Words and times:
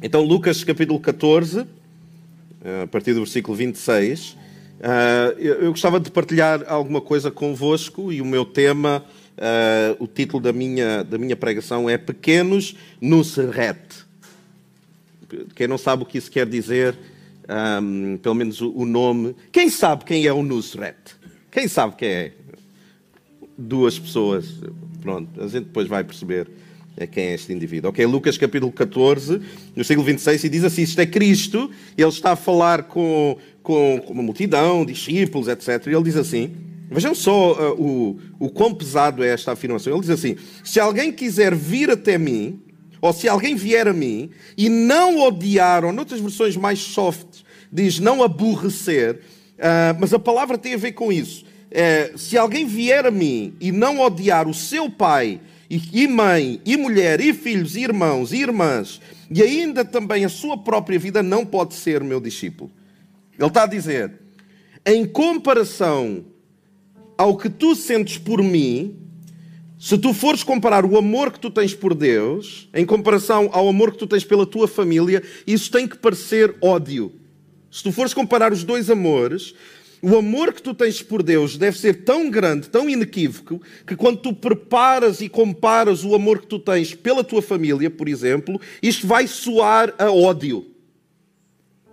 Então, 0.00 0.22
Lucas 0.22 0.62
capítulo 0.62 1.00
14, 1.00 1.66
a 2.82 2.86
partir 2.86 3.14
do 3.14 3.20
versículo 3.20 3.56
26. 3.56 4.36
Eu 5.36 5.70
gostava 5.72 5.98
de 5.98 6.08
partilhar 6.08 6.64
alguma 6.68 7.00
coisa 7.00 7.32
convosco 7.32 8.12
e 8.12 8.20
o 8.20 8.24
meu 8.24 8.44
tema, 8.44 9.04
o 9.98 10.06
título 10.06 10.40
da 10.40 10.52
minha, 10.52 11.02
da 11.02 11.18
minha 11.18 11.34
pregação 11.34 11.90
é 11.90 11.98
Pequenos 11.98 12.76
no 13.00 13.24
Serrete. 13.24 14.06
Quem 15.56 15.66
não 15.66 15.76
sabe 15.76 16.04
o 16.04 16.06
que 16.06 16.16
isso 16.16 16.30
quer 16.30 16.46
dizer, 16.46 16.96
um, 17.82 18.18
pelo 18.18 18.36
menos 18.36 18.60
o, 18.60 18.84
nome. 18.84 19.34
Quem 19.50 19.68
sabe 19.68 20.04
quem 20.04 20.26
é 20.26 20.32
o 20.32 20.44
Nusret? 20.44 20.96
Quem 21.50 21.66
sabe 21.66 21.96
quem 21.96 22.08
é? 22.08 22.32
Duas 23.58 23.98
pessoas. 23.98 24.60
Pronto, 25.02 25.42
a 25.42 25.48
gente 25.48 25.64
depois 25.64 25.88
vai 25.88 26.04
perceber 26.04 26.48
quem 27.06 27.24
é 27.24 27.34
este 27.34 27.52
indivíduo. 27.52 27.90
Ok, 27.90 28.04
Lucas 28.06 28.36
capítulo 28.36 28.72
14, 28.72 29.40
no 29.76 29.84
século 29.84 30.06
26, 30.06 30.44
e 30.44 30.48
diz 30.48 30.64
assim: 30.64 30.82
Isto 30.82 31.00
é 31.00 31.06
Cristo, 31.06 31.70
ele 31.96 32.08
está 32.08 32.32
a 32.32 32.36
falar 32.36 32.84
com, 32.84 33.36
com, 33.62 34.02
uma 34.08 34.22
multidão, 34.22 34.84
discípulos, 34.84 35.48
etc. 35.48 35.86
E 35.86 35.90
ele 35.90 36.02
diz 36.02 36.16
assim: 36.16 36.52
Vejam 36.90 37.14
só 37.14 37.52
uh, 37.52 37.80
o, 37.80 38.18
o 38.38 38.48
quão 38.48 38.74
pesado 38.74 39.22
é 39.22 39.28
esta 39.28 39.52
afirmação. 39.52 39.92
Ele 39.92 40.00
diz 40.00 40.10
assim: 40.10 40.36
Se 40.64 40.80
alguém 40.80 41.12
quiser 41.12 41.54
vir 41.54 41.90
até 41.90 42.16
mim, 42.16 42.60
ou 43.00 43.12
se 43.12 43.28
alguém 43.28 43.54
vier 43.54 43.86
a 43.86 43.92
mim 43.92 44.30
e 44.56 44.68
não 44.68 45.20
odiar, 45.20 45.84
ou 45.84 45.92
noutras 45.92 46.20
versões 46.20 46.56
mais 46.56 46.78
soft, 46.78 47.42
diz 47.70 47.98
não 47.98 48.22
aborrecer, 48.22 49.16
uh, 49.16 49.96
mas 50.00 50.12
a 50.12 50.18
palavra 50.18 50.58
tem 50.58 50.74
a 50.74 50.78
ver 50.78 50.92
com 50.92 51.12
isso. 51.12 51.44
Uh, 51.68 52.16
se 52.16 52.38
alguém 52.38 52.66
vier 52.66 53.04
a 53.04 53.10
mim 53.10 53.54
e 53.60 53.70
não 53.70 54.00
odiar 54.00 54.48
o 54.48 54.54
seu 54.54 54.90
pai, 54.90 55.40
e 55.70 56.08
mãe, 56.08 56.60
e 56.64 56.76
mulher, 56.76 57.20
e 57.20 57.32
filhos, 57.34 57.76
e 57.76 57.80
irmãos, 57.80 58.32
e 58.32 58.36
irmãs, 58.38 59.00
e 59.30 59.42
ainda 59.42 59.84
também 59.84 60.24
a 60.24 60.28
sua 60.28 60.56
própria 60.56 60.98
vida, 60.98 61.22
não 61.22 61.44
pode 61.44 61.74
ser 61.74 62.02
meu 62.02 62.20
discípulo. 62.20 62.70
Ele 63.38 63.48
está 63.48 63.64
a 63.64 63.66
dizer: 63.66 64.12
em 64.86 65.04
comparação 65.04 66.24
ao 67.16 67.36
que 67.36 67.50
tu 67.50 67.74
sentes 67.74 68.16
por 68.16 68.42
mim, 68.42 68.96
se 69.78 69.98
tu 69.98 70.14
fores 70.14 70.42
comparar 70.42 70.84
o 70.84 70.96
amor 70.96 71.30
que 71.30 71.38
tu 71.38 71.50
tens 71.50 71.74
por 71.74 71.94
Deus, 71.94 72.68
em 72.74 72.86
comparação 72.86 73.48
ao 73.52 73.68
amor 73.68 73.92
que 73.92 73.98
tu 73.98 74.06
tens 74.06 74.24
pela 74.24 74.46
tua 74.46 74.66
família, 74.66 75.22
isso 75.46 75.70
tem 75.70 75.86
que 75.86 75.96
parecer 75.96 76.56
ódio. 76.60 77.12
Se 77.70 77.82
tu 77.82 77.92
fores 77.92 78.14
comparar 78.14 78.52
os 78.52 78.64
dois 78.64 78.88
amores, 78.90 79.54
o 80.02 80.16
amor 80.16 80.52
que 80.52 80.62
tu 80.62 80.74
tens 80.74 81.02
por 81.02 81.22
Deus 81.22 81.56
deve 81.56 81.78
ser 81.78 82.04
tão 82.04 82.30
grande, 82.30 82.68
tão 82.68 82.88
inequívoco, 82.88 83.60
que 83.86 83.96
quando 83.96 84.18
tu 84.18 84.32
preparas 84.32 85.20
e 85.20 85.28
comparas 85.28 86.04
o 86.04 86.14
amor 86.14 86.40
que 86.40 86.46
tu 86.46 86.58
tens 86.58 86.94
pela 86.94 87.24
tua 87.24 87.42
família, 87.42 87.90
por 87.90 88.08
exemplo, 88.08 88.60
isto 88.82 89.06
vai 89.06 89.26
soar 89.26 89.94
a 89.98 90.10
ódio 90.10 90.78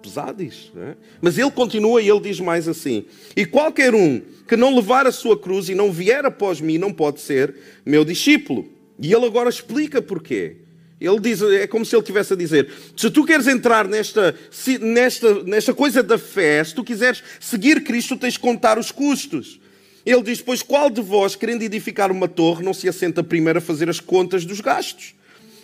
pesado 0.06 0.44
isso. 0.44 0.72
É? 0.78 0.95
Mas 1.20 1.38
ele 1.38 1.50
continua 1.50 2.02
e 2.02 2.08
ele 2.08 2.20
diz 2.20 2.39
mais 2.39 2.67
assim: 2.67 3.06
E 3.36 3.45
qualquer 3.45 3.95
um 3.95 4.22
que 4.47 4.56
não 4.56 4.75
levar 4.75 5.08
a 5.08 5.12
sua 5.12 5.38
cruz 5.38 5.67
e 5.67 5.75
não 5.75 5.92
vier 5.92 6.23
após 6.25 6.62
mim 6.62 6.78
não 6.78 6.94
pode 6.94 7.19
ser 7.19 7.56
meu 7.84 8.06
discípulo. 8.06 8.69
E 9.00 9.12
ele 9.12 9.25
agora 9.25 9.50
explica 9.50 10.02
porquê. 10.02 10.58
Ele 11.00 11.20
diz, 11.20 11.42
é 11.42 11.68
como 11.68 11.86
se 11.86 11.94
ele 11.94 12.02
estivesse 12.02 12.34
a 12.34 12.36
dizer: 12.38 12.70
se 12.96 13.10
tu 13.10 13.26
queres 13.26 13.48
entrar 13.48 13.88
nesta, 13.88 14.34
nesta, 14.80 15.44
nesta 15.44 15.74
coisa 15.74 16.02
da 16.02 16.18
fé, 16.18 16.64
se 16.64 16.74
tu 16.74 16.84
quiseres 16.84 17.22
seguir 17.40 17.84
Cristo, 17.84 18.16
tens 18.16 18.34
de 18.34 18.40
contar 18.40 18.80
os 18.80 18.92
custos. 18.92 19.60
Ele 20.06 20.22
diz: 20.22 20.42
Pois 20.42 20.62
qual 20.62 20.90
de 20.90 21.02
vós, 21.02 21.36
querendo 21.36 21.64
edificar 21.64 22.12
uma 22.12 22.28
torre, 22.28 22.64
não 22.64 22.74
se 22.74 22.88
assenta 22.88 23.24
primeiro 23.24 23.60
a 23.60 23.62
fazer 23.62 23.90
as 23.90 24.00
contas 24.00 24.46
dos 24.46 24.62
gastos, 24.62 25.14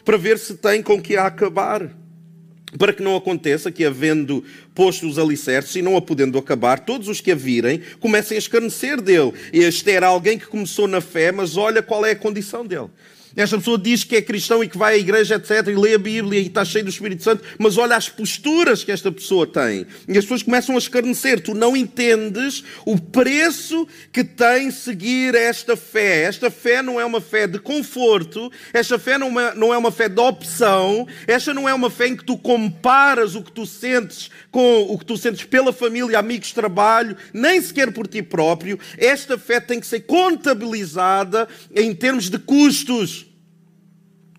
para 0.04 0.18
ver 0.18 0.38
se 0.38 0.56
tem 0.56 0.84
com 0.84 1.02
que 1.02 1.16
a 1.16 1.28
acabar? 1.28 2.02
para 2.78 2.94
que 2.94 3.04
não 3.04 3.16
aconteça 3.16 3.72
que, 3.72 3.84
havendo 3.84 4.44
posto 4.74 5.08
os 5.08 5.20
alicerces 5.20 5.76
e 5.76 5.82
não 5.82 5.98
a 5.98 6.02
podendo 6.02 6.38
acabar, 6.38 6.80
todos 6.80 7.08
os 7.08 7.20
que 7.20 7.32
a 7.32 7.36
virem 7.36 7.82
comecem 8.00 8.36
a 8.36 8.40
escarnecer 8.40 9.02
dele. 9.02 9.34
Este 9.52 9.92
era 9.92 10.08
alguém 10.08 10.38
que 10.38 10.48
começou 10.48 10.88
na 10.88 11.02
fé, 11.02 11.32
mas 11.32 11.58
olha 11.58 11.82
qual 11.82 12.06
é 12.06 12.12
a 12.12 12.16
condição 12.16 12.66
dele. 12.66 12.90
Esta 13.36 13.58
pessoa 13.58 13.78
diz 13.78 14.04
que 14.04 14.16
é 14.16 14.22
cristão 14.22 14.64
e 14.64 14.68
que 14.68 14.78
vai 14.78 14.96
à 14.96 14.98
igreja, 14.98 15.36
etc., 15.36 15.68
e 15.68 15.76
lê 15.76 15.94
a 15.94 16.00
Bíblia 16.00 16.40
e 16.40 16.48
está 16.48 16.66
cheio 16.66 16.84
do 16.84 16.90
Espírito 16.90 17.24
Santo, 17.24 17.44
mas 17.58 17.78
olha 17.78 17.96
as 17.96 18.10
posturas 18.10 18.84
que 18.84 18.92
esta 18.92 19.12
pessoa 19.12 19.48
tem. 19.48 19.86
E 20.08 20.18
as 20.18 20.26
pessoas 20.26 20.44
começam 20.44 20.76
a 20.76 20.78
escarnecer. 20.78 21.42
Tu 21.42 21.54
não 21.54 21.76
entendes 21.76 22.64
o 22.86 23.00
preço 23.00 23.88
que 24.12 24.24
tem 24.24 24.72
seguir 24.72 25.36
esta 25.36 25.76
fé. 25.76 26.24
Esta 26.24 26.52
fé 26.52 26.82
não 26.82 27.00
é 27.00 27.06
uma 27.06 27.22
fé 27.22 27.48
de 27.48 27.60
conforto, 27.60 28.52
esta 28.74 29.00
fé 29.00 29.18
não 29.18 29.40
é, 29.40 29.54
é 29.56 29.78
uma 29.78 29.92
fé 29.92 30.10
de 30.10 30.20
opção, 30.20 31.08
esta 31.28 31.54
não 31.54 31.68
é 31.68 31.74
uma 31.74 31.90
fé 31.90 32.08
em 32.08 32.16
que 32.16 32.26
tu 32.26 32.38
comparas 32.38 33.36
o 33.36 33.42
que 33.42 33.52
tu 33.52 33.66
sentes 33.66 34.30
com 34.50 34.82
o 34.90 34.98
que 34.98 35.06
tu 35.06 35.18
sentes 35.18 35.44
pela 35.46 35.72
família, 35.72 36.20
amigos, 36.20 36.52
trabalho, 36.52 37.16
nem 37.34 37.62
sequer 37.62 37.92
por 37.92 38.08
ti 38.08 38.22
próprio. 38.22 38.80
Esta 38.98 39.38
fé 39.38 39.60
tem 39.60 39.80
que 39.80 39.88
ser 39.88 40.02
contabilizada 40.02 41.48
em 41.74 41.94
termos 41.96 42.30
de 42.30 42.38
custos. 42.38 43.31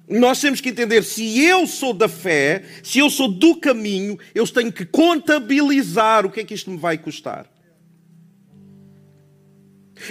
Nós 0.08 0.40
temos 0.40 0.60
que 0.60 0.68
entender, 0.68 1.02
se 1.04 1.40
eu 1.44 1.66
sou 1.66 1.94
da 1.94 2.08
fé, 2.08 2.64
se 2.82 2.98
eu 2.98 3.08
sou 3.08 3.28
do 3.28 3.56
caminho, 3.56 4.18
eu 4.34 4.46
tenho 4.46 4.72
que 4.72 4.84
contabilizar 4.84 6.26
o 6.26 6.30
que 6.30 6.40
é 6.40 6.44
que 6.44 6.54
isto 6.54 6.70
me 6.70 6.76
vai 6.76 6.98
custar. 6.98 7.46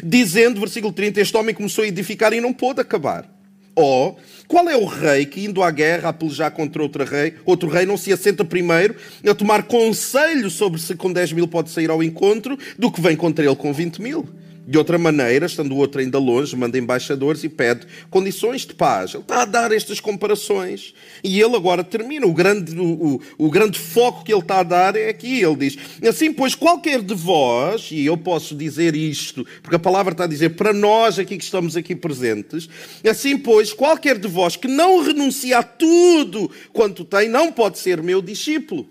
Dizendo, 0.03 0.59
versículo 0.59 0.93
30, 0.93 1.19
este 1.19 1.35
homem 1.35 1.53
começou 1.53 1.83
a 1.83 1.87
edificar 1.87 2.31
e 2.33 2.39
não 2.39 2.53
pôde 2.53 2.79
acabar. 2.79 3.29
Ou, 3.75 4.17
qual 4.47 4.69
é 4.69 4.75
o 4.75 4.85
rei 4.85 5.25
que, 5.25 5.43
indo 5.43 5.63
à 5.63 5.71
guerra 5.71 6.09
a 6.09 6.13
pelejar 6.13 6.51
contra 6.51 6.81
outro 6.81 7.03
rei, 7.03 7.35
outro 7.45 7.69
rei 7.69 7.85
não 7.85 7.97
se 7.97 8.11
assenta 8.11 8.43
primeiro 8.43 8.95
a 9.27 9.33
tomar 9.33 9.63
conselho 9.63 10.49
sobre 10.49 10.79
se 10.79 10.95
com 10.95 11.11
10 11.11 11.33
mil 11.33 11.47
pode 11.47 11.69
sair 11.69 11.89
ao 11.89 12.03
encontro 12.03 12.57
do 12.77 12.91
que 12.91 13.01
vem 13.01 13.15
contra 13.15 13.45
ele 13.45 13.55
com 13.55 13.73
20 13.73 14.01
mil? 14.01 14.27
De 14.65 14.77
outra 14.77 14.97
maneira, 14.97 15.47
estando 15.47 15.73
o 15.73 15.77
outro 15.77 16.01
ainda 16.01 16.19
longe, 16.19 16.55
manda 16.55 16.77
embaixadores 16.77 17.43
e 17.43 17.49
pede 17.49 17.87
condições 18.11 18.61
de 18.61 18.75
paz. 18.75 19.13
Ele 19.13 19.23
está 19.23 19.41
a 19.41 19.45
dar 19.45 19.71
estas 19.71 19.99
comparações. 19.99 20.93
E 21.23 21.41
ele 21.41 21.55
agora 21.55 21.83
termina. 21.83 22.27
O 22.27 22.33
grande, 22.33 22.79
o, 22.79 23.15
o, 23.15 23.21
o 23.39 23.49
grande 23.49 23.79
foco 23.79 24.23
que 24.23 24.31
ele 24.31 24.41
está 24.41 24.59
a 24.59 24.63
dar 24.63 24.95
é 24.95 25.09
aqui. 25.09 25.41
Ele 25.41 25.55
diz: 25.55 25.77
Assim, 26.07 26.31
pois, 26.31 26.53
qualquer 26.53 27.01
de 27.01 27.15
vós, 27.15 27.89
e 27.91 28.05
eu 28.05 28.15
posso 28.15 28.55
dizer 28.55 28.95
isto, 28.95 29.45
porque 29.63 29.75
a 29.75 29.79
palavra 29.79 30.11
está 30.11 30.25
a 30.25 30.27
dizer 30.27 30.49
para 30.49 30.71
nós 30.71 31.17
aqui 31.17 31.37
que 31.37 31.43
estamos 31.43 31.75
aqui 31.75 31.95
presentes, 31.95 32.69
assim, 33.03 33.37
pois, 33.37 33.73
qualquer 33.73 34.19
de 34.19 34.27
vós 34.27 34.55
que 34.55 34.67
não 34.67 35.03
renuncia 35.03 35.57
a 35.57 35.63
tudo 35.63 36.51
quanto 36.71 37.03
tem, 37.03 37.27
não 37.27 37.51
pode 37.51 37.79
ser 37.79 38.01
meu 38.03 38.21
discípulo. 38.21 38.87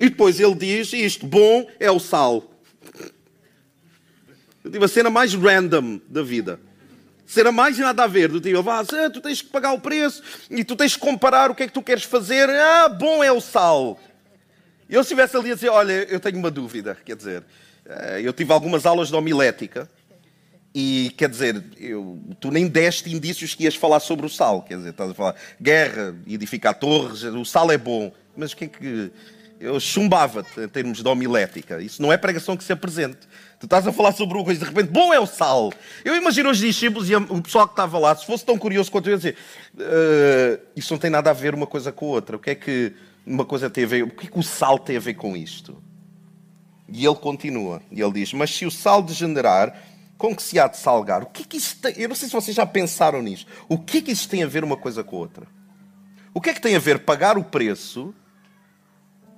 E 0.00 0.08
depois 0.08 0.40
ele 0.40 0.56
diz 0.56 0.92
isto: 0.92 1.26
bom 1.26 1.64
é 1.78 1.90
o 1.90 2.00
sal. 2.00 2.58
Tive 4.70 4.84
a 4.84 4.88
cena 4.88 5.10
mais 5.10 5.34
random 5.34 6.00
da 6.08 6.22
vida. 6.22 6.60
Cena 7.26 7.52
mais 7.52 7.78
nada 7.78 8.04
a 8.04 8.06
ver. 8.06 8.28
Do 8.28 8.40
tipo, 8.40 8.68
ah, 8.70 8.84
tu 9.12 9.20
tens 9.20 9.42
que 9.42 9.48
pagar 9.48 9.72
o 9.72 9.80
preço 9.80 10.22
e 10.50 10.64
tu 10.64 10.74
tens 10.74 10.94
que 10.94 11.00
comparar 11.00 11.50
o 11.50 11.54
que 11.54 11.64
é 11.64 11.66
que 11.66 11.72
tu 11.72 11.82
queres 11.82 12.04
fazer. 12.04 12.48
Ah, 12.48 12.88
bom 12.88 13.22
é 13.22 13.30
o 13.30 13.40
sal. 13.40 13.98
E 14.88 14.94
eu 14.94 15.02
estivesse 15.02 15.36
ali 15.36 15.52
a 15.52 15.54
dizer, 15.54 15.68
olha, 15.68 15.92
eu 15.92 16.18
tenho 16.18 16.38
uma 16.38 16.50
dúvida. 16.50 16.96
Quer 17.04 17.16
dizer, 17.16 17.44
eh, 17.84 18.20
eu 18.22 18.32
tive 18.32 18.52
algumas 18.52 18.86
aulas 18.86 19.08
de 19.08 19.14
homilética 19.14 19.88
e, 20.74 21.12
quer 21.16 21.28
dizer, 21.28 21.62
eu, 21.78 22.18
tu 22.40 22.50
nem 22.50 22.66
deste 22.66 23.14
indícios 23.14 23.54
que 23.54 23.64
ias 23.64 23.74
falar 23.74 24.00
sobre 24.00 24.24
o 24.24 24.28
sal. 24.28 24.62
Quer 24.62 24.78
dizer, 24.78 24.90
estás 24.90 25.10
a 25.10 25.14
falar 25.14 25.34
guerra, 25.60 26.14
edificar 26.26 26.74
torres, 26.74 27.22
o 27.24 27.44
sal 27.44 27.70
é 27.70 27.76
bom. 27.76 28.10
Mas 28.34 28.52
o 28.52 28.56
que 28.56 28.64
é 28.64 28.68
que 28.68 29.12
eu 29.60 29.78
chumbava-te 29.80 30.60
em 30.60 30.68
termos 30.68 31.02
de 31.02 31.08
homilética. 31.08 31.82
Isso 31.82 32.00
não 32.00 32.12
é 32.12 32.16
pregação 32.16 32.56
que 32.56 32.62
se 32.62 32.72
apresente. 32.72 33.18
Tu 33.58 33.66
estás 33.66 33.86
a 33.86 33.92
falar 33.92 34.12
sobre 34.12 34.36
uma 34.36 34.44
coisa, 34.44 34.60
de 34.60 34.66
repente, 34.66 34.90
bom 34.90 35.12
é 35.12 35.18
o 35.18 35.26
sal. 35.26 35.72
Eu 36.04 36.14
imagino 36.14 36.50
os 36.50 36.58
discípulos 36.58 37.10
e 37.10 37.16
o 37.16 37.42
pessoal 37.42 37.66
que 37.66 37.72
estava 37.72 37.98
lá, 37.98 38.14
se 38.14 38.24
fosse 38.24 38.44
tão 38.44 38.56
curioso 38.56 38.90
quanto 38.90 39.08
eu, 39.08 39.12
ia 39.12 39.16
dizer: 39.16 39.36
uh, 39.74 40.60
Isso 40.76 40.92
não 40.92 40.98
tem 40.98 41.10
nada 41.10 41.30
a 41.30 41.32
ver 41.32 41.54
uma 41.54 41.66
coisa 41.66 41.90
com 41.90 42.06
a 42.06 42.08
outra. 42.10 42.36
O 42.36 42.38
que 42.38 42.50
é 42.50 42.54
que 42.54 42.94
uma 43.26 43.44
coisa 43.44 43.68
tem 43.68 43.84
a 43.84 43.86
ver? 43.86 44.02
O 44.04 44.10
que 44.10 44.26
é 44.26 44.30
que 44.30 44.38
o 44.38 44.42
sal 44.42 44.78
tem 44.78 44.96
a 44.96 45.00
ver 45.00 45.14
com 45.14 45.36
isto? 45.36 45.82
E 46.88 47.04
ele 47.04 47.16
continua, 47.16 47.82
e 47.90 48.00
ele 48.00 48.12
diz: 48.12 48.32
Mas 48.32 48.54
se 48.54 48.64
o 48.64 48.70
sal 48.70 49.02
degenerar, 49.02 49.76
com 50.16 50.34
que 50.34 50.42
se 50.42 50.58
há 50.58 50.68
de 50.68 50.76
salgar? 50.76 51.24
O 51.24 51.26
que 51.26 51.42
é 51.42 51.44
que 51.44 51.56
isso 51.56 51.76
tem? 51.80 51.94
Eu 51.96 52.08
não 52.08 52.16
sei 52.16 52.28
se 52.28 52.34
vocês 52.34 52.56
já 52.56 52.64
pensaram 52.64 53.20
nisto. 53.20 53.50
O 53.68 53.76
que 53.76 53.98
é 53.98 54.02
que 54.02 54.12
isso 54.12 54.28
tem 54.28 54.44
a 54.44 54.46
ver 54.46 54.62
uma 54.62 54.76
coisa 54.76 55.02
com 55.02 55.16
a 55.16 55.18
outra? 55.18 55.46
O 56.32 56.40
que 56.40 56.50
é 56.50 56.54
que 56.54 56.60
tem 56.60 56.76
a 56.76 56.78
ver 56.78 57.00
pagar 57.00 57.36
o 57.36 57.42
preço 57.42 58.14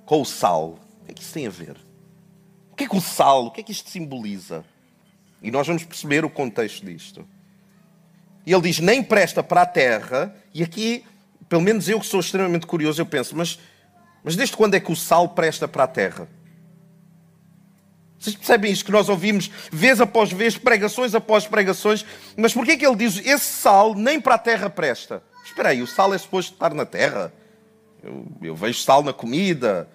com 0.05 0.21
o 0.21 0.25
sal. 0.25 0.79
O 1.01 1.05
que 1.05 1.11
é 1.11 1.13
que 1.13 1.21
isso 1.21 1.33
tem 1.33 1.47
a 1.47 1.49
ver? 1.49 1.77
O 2.71 2.75
que 2.75 2.83
é 2.85 2.87
que 2.87 2.95
o 2.95 3.01
sal, 3.01 3.45
o 3.45 3.51
que 3.51 3.61
é 3.61 3.63
que 3.63 3.71
isto 3.71 3.89
simboliza? 3.89 4.63
E 5.41 5.49
nós 5.49 5.67
vamos 5.67 5.83
perceber 5.83 6.23
o 6.23 6.29
contexto 6.29 6.85
disto. 6.85 7.27
E 8.45 8.53
ele 8.53 8.61
diz: 8.61 8.79
nem 8.79 9.03
presta 9.03 9.43
para 9.43 9.63
a 9.63 9.65
terra, 9.65 10.35
e 10.53 10.63
aqui, 10.63 11.03
pelo 11.49 11.61
menos 11.61 11.89
eu 11.89 11.99
que 11.99 12.05
sou 12.05 12.19
extremamente 12.19 12.65
curioso, 12.65 13.01
eu 13.01 13.05
penso, 13.05 13.35
mas, 13.35 13.59
mas 14.23 14.35
desde 14.35 14.55
quando 14.55 14.75
é 14.75 14.79
que 14.79 14.91
o 14.91 14.95
sal 14.95 15.29
presta 15.29 15.67
para 15.67 15.83
a 15.83 15.87
terra? 15.87 16.27
Vocês 18.21 18.35
percebem 18.35 18.71
isto 18.71 18.85
que 18.85 18.91
nós 18.91 19.09
ouvimos 19.09 19.49
vez 19.71 19.99
após 19.99 20.31
vez, 20.31 20.55
pregações 20.55 21.15
após 21.15 21.47
pregações, 21.47 22.05
mas 22.37 22.53
porquê 22.53 22.77
que 22.77 22.85
ele 22.85 22.95
diz 22.95 23.17
esse 23.17 23.45
sal 23.45 23.95
nem 23.95 24.21
para 24.21 24.35
a 24.35 24.37
terra 24.37 24.69
presta? 24.69 25.23
Espera 25.43 25.69
aí, 25.69 25.81
o 25.81 25.87
sal 25.87 26.13
é 26.13 26.17
suposto 26.19 26.53
estar 26.53 26.71
na 26.75 26.85
terra? 26.85 27.33
Eu, 28.03 28.25
eu 28.41 28.55
vejo 28.55 28.79
sal 28.79 29.03
na 29.03 29.13
comida, 29.13 29.87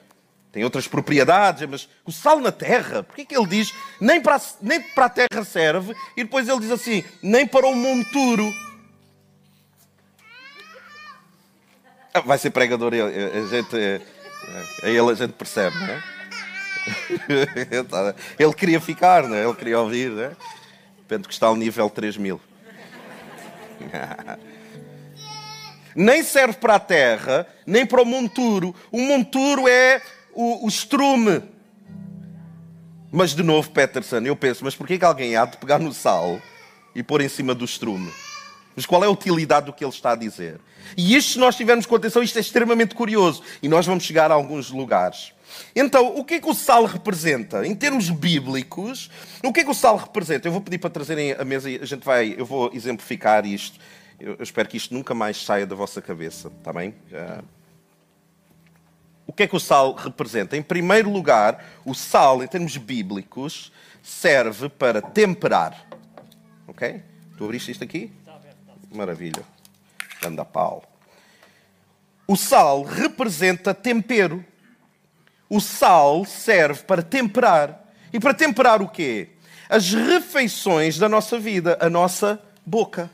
tem 0.52 0.64
outras 0.64 0.88
propriedades, 0.88 1.68
mas 1.68 1.88
o 2.04 2.12
sal 2.12 2.40
na 2.40 2.50
terra, 2.50 3.02
por 3.02 3.14
que 3.14 3.36
ele 3.36 3.46
diz 3.46 3.74
nem 4.00 4.20
para, 4.20 4.40
nem 4.62 4.80
para 4.80 5.06
a 5.06 5.10
terra 5.10 5.44
serve 5.44 5.94
e 6.16 6.24
depois 6.24 6.48
ele 6.48 6.60
diz 6.60 6.70
assim, 6.70 7.04
nem 7.22 7.46
para 7.46 7.66
o 7.66 7.74
monturo? 7.74 8.50
Ah, 12.14 12.20
vai 12.20 12.38
ser 12.38 12.50
pregador, 12.50 12.92
a 12.94 13.46
gente, 13.46 13.76
a 14.82 14.88
ele 14.88 15.10
a 15.10 15.14
gente 15.14 15.34
percebe, 15.34 15.76
não 15.76 15.88
é? 15.88 16.16
Ele 18.38 18.54
queria 18.54 18.80
ficar, 18.80 19.24
não 19.24 19.34
é? 19.34 19.44
ele 19.44 19.54
queria 19.54 19.80
ouvir, 19.80 20.08
não 20.08 20.22
é? 20.22 20.36
Pentecostal 21.08 21.56
nível 21.56 21.90
3000. 21.90 22.40
nem 25.96 26.22
serve 26.22 26.58
para 26.58 26.74
a 26.74 26.80
terra, 26.80 27.46
nem 27.66 27.86
para 27.86 28.02
o 28.02 28.04
monturo. 28.04 28.74
O 28.92 29.00
monturo 29.00 29.66
é 29.66 30.02
o, 30.34 30.66
o 30.66 30.68
estrume. 30.68 31.42
Mas 33.10 33.34
de 33.34 33.42
novo, 33.42 33.70
Peterson, 33.70 34.18
eu 34.18 34.36
penso, 34.36 34.62
mas 34.62 34.74
porquê 34.74 34.98
que 34.98 35.04
alguém 35.04 35.36
há 35.36 35.46
de 35.46 35.56
pegar 35.56 35.78
no 35.78 35.92
sal 35.92 36.40
e 36.94 37.02
pôr 37.02 37.22
em 37.22 37.28
cima 37.28 37.54
do 37.54 37.64
estrume? 37.64 38.12
Mas 38.76 38.84
qual 38.84 39.02
é 39.02 39.06
a 39.06 39.10
utilidade 39.10 39.66
do 39.66 39.72
que 39.72 39.82
ele 39.82 39.90
está 39.90 40.12
a 40.12 40.16
dizer? 40.16 40.60
E 40.94 41.16
isto, 41.16 41.32
se 41.32 41.38
nós 41.38 41.56
tivermos 41.56 41.86
com 41.86 41.96
atenção, 41.96 42.22
isto 42.22 42.36
é 42.36 42.42
extremamente 42.42 42.94
curioso. 42.94 43.42
E 43.62 43.68
nós 43.68 43.86
vamos 43.86 44.04
chegar 44.04 44.30
a 44.30 44.34
alguns 44.34 44.70
lugares. 44.70 45.32
Então, 45.74 46.14
o 46.14 46.22
que 46.22 46.34
é 46.34 46.40
que 46.40 46.48
o 46.48 46.54
sal 46.54 46.84
representa? 46.84 47.66
Em 47.66 47.74
termos 47.74 48.10
bíblicos, 48.10 49.10
o 49.42 49.50
que 49.50 49.60
é 49.60 49.64
que 49.64 49.70
o 49.70 49.74
sal 49.74 49.96
representa? 49.96 50.46
Eu 50.46 50.52
vou 50.52 50.60
pedir 50.60 50.76
para 50.76 50.90
trazerem 50.90 51.32
a 51.32 51.44
mesa 51.44 51.70
e 51.70 51.80
a 51.80 51.86
gente 51.86 52.04
vai, 52.04 52.34
eu 52.36 52.44
vou 52.44 52.70
exemplificar 52.74 53.46
isto. 53.46 53.78
Eu 54.18 54.36
espero 54.40 54.68
que 54.68 54.76
isto 54.76 54.94
nunca 54.94 55.14
mais 55.14 55.44
saia 55.44 55.66
da 55.66 55.74
vossa 55.74 56.00
cabeça, 56.00 56.48
está 56.48 56.72
bem? 56.72 56.94
Já 57.10 57.42
o 59.26 59.32
que 59.32 59.42
é 59.42 59.46
que 59.46 59.56
o 59.56 59.60
sal 59.60 59.92
representa? 59.92 60.56
Em 60.56 60.62
primeiro 60.62 61.10
lugar, 61.10 61.64
o 61.84 61.94
sal, 61.94 62.42
em 62.42 62.46
termos 62.46 62.76
bíblicos, 62.76 63.72
serve 64.02 64.68
para 64.68 65.02
temperar. 65.02 65.86
Ok? 66.68 67.02
Tu 67.36 67.44
abriste 67.44 67.72
isto 67.72 67.82
aqui? 67.82 68.12
Maravilha. 68.94 69.42
Anda 70.24 70.44
pau. 70.44 70.84
O 72.26 72.36
sal 72.36 72.84
representa 72.84 73.74
tempero. 73.74 74.44
O 75.50 75.60
sal 75.60 76.24
serve 76.24 76.84
para 76.84 77.02
temperar. 77.02 77.84
E 78.12 78.20
para 78.20 78.32
temperar 78.32 78.80
o 78.80 78.88
quê? 78.88 79.30
As 79.68 79.92
refeições 79.92 80.98
da 80.98 81.08
nossa 81.08 81.38
vida, 81.38 81.76
a 81.80 81.90
nossa 81.90 82.40
boca. 82.64 83.10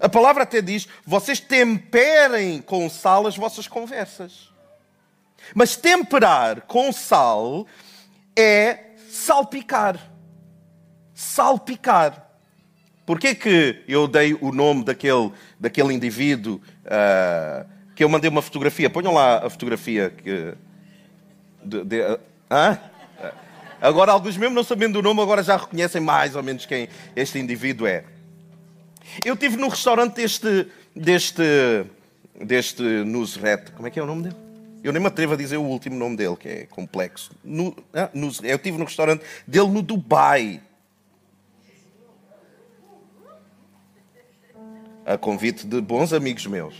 A 0.00 0.08
palavra 0.08 0.44
até 0.44 0.62
diz: 0.62 0.88
vocês 1.04 1.38
temperem 1.38 2.62
com 2.62 2.88
sal 2.88 3.26
as 3.26 3.36
vossas 3.36 3.68
conversas. 3.68 4.48
Mas 5.54 5.76
temperar 5.76 6.62
com 6.62 6.92
sal 6.92 7.66
é 8.36 8.94
salpicar. 9.10 9.98
Salpicar. 11.14 12.26
Porquê 13.04 13.34
que 13.34 13.82
eu 13.88 14.06
dei 14.06 14.34
o 14.40 14.52
nome 14.52 14.84
daquele, 14.84 15.32
daquele 15.58 15.92
indivíduo 15.92 16.60
uh, 16.84 17.68
que 17.94 18.04
eu 18.04 18.08
mandei 18.08 18.30
uma 18.30 18.40
fotografia? 18.40 18.88
Ponham 18.88 19.12
lá 19.12 19.44
a 19.44 19.50
fotografia 19.50 20.10
que. 20.10 20.54
De, 21.62 21.84
de, 21.84 22.00
uh, 22.00 22.90
Agora, 23.80 24.12
alguns 24.12 24.36
mesmo 24.36 24.54
não 24.54 24.62
sabendo 24.62 24.98
o 24.98 25.02
nome, 25.02 25.22
agora 25.22 25.42
já 25.42 25.56
reconhecem 25.56 26.02
mais 26.02 26.36
ou 26.36 26.42
menos 26.42 26.66
quem 26.66 26.88
este 27.16 27.38
indivíduo 27.38 27.86
é. 27.86 28.04
Eu 29.24 29.34
estive 29.34 29.56
no 29.56 29.68
restaurante 29.68 30.14
deste, 30.14 30.66
deste, 30.94 31.84
deste 32.40 32.82
Nusret. 32.82 33.72
Como 33.72 33.88
é 33.88 33.90
que 33.90 33.98
é 33.98 34.02
o 34.02 34.06
nome 34.06 34.22
dele? 34.22 34.36
Eu 34.82 34.92
nem 34.92 35.00
me 35.00 35.08
atrevo 35.08 35.34
a 35.34 35.36
dizer 35.36 35.58
o 35.58 35.62
último 35.62 35.96
nome 35.96 36.16
dele, 36.16 36.36
que 36.36 36.48
é 36.48 36.66
complexo. 36.66 37.32
No, 37.44 37.76
ah, 37.92 38.10
eu 38.14 38.56
estive 38.56 38.78
no 38.78 38.84
restaurante 38.84 39.22
dele 39.46 39.68
no 39.68 39.82
Dubai. 39.82 40.62
A 45.04 45.18
convite 45.18 45.66
de 45.66 45.80
bons 45.80 46.12
amigos 46.12 46.46
meus. 46.46 46.74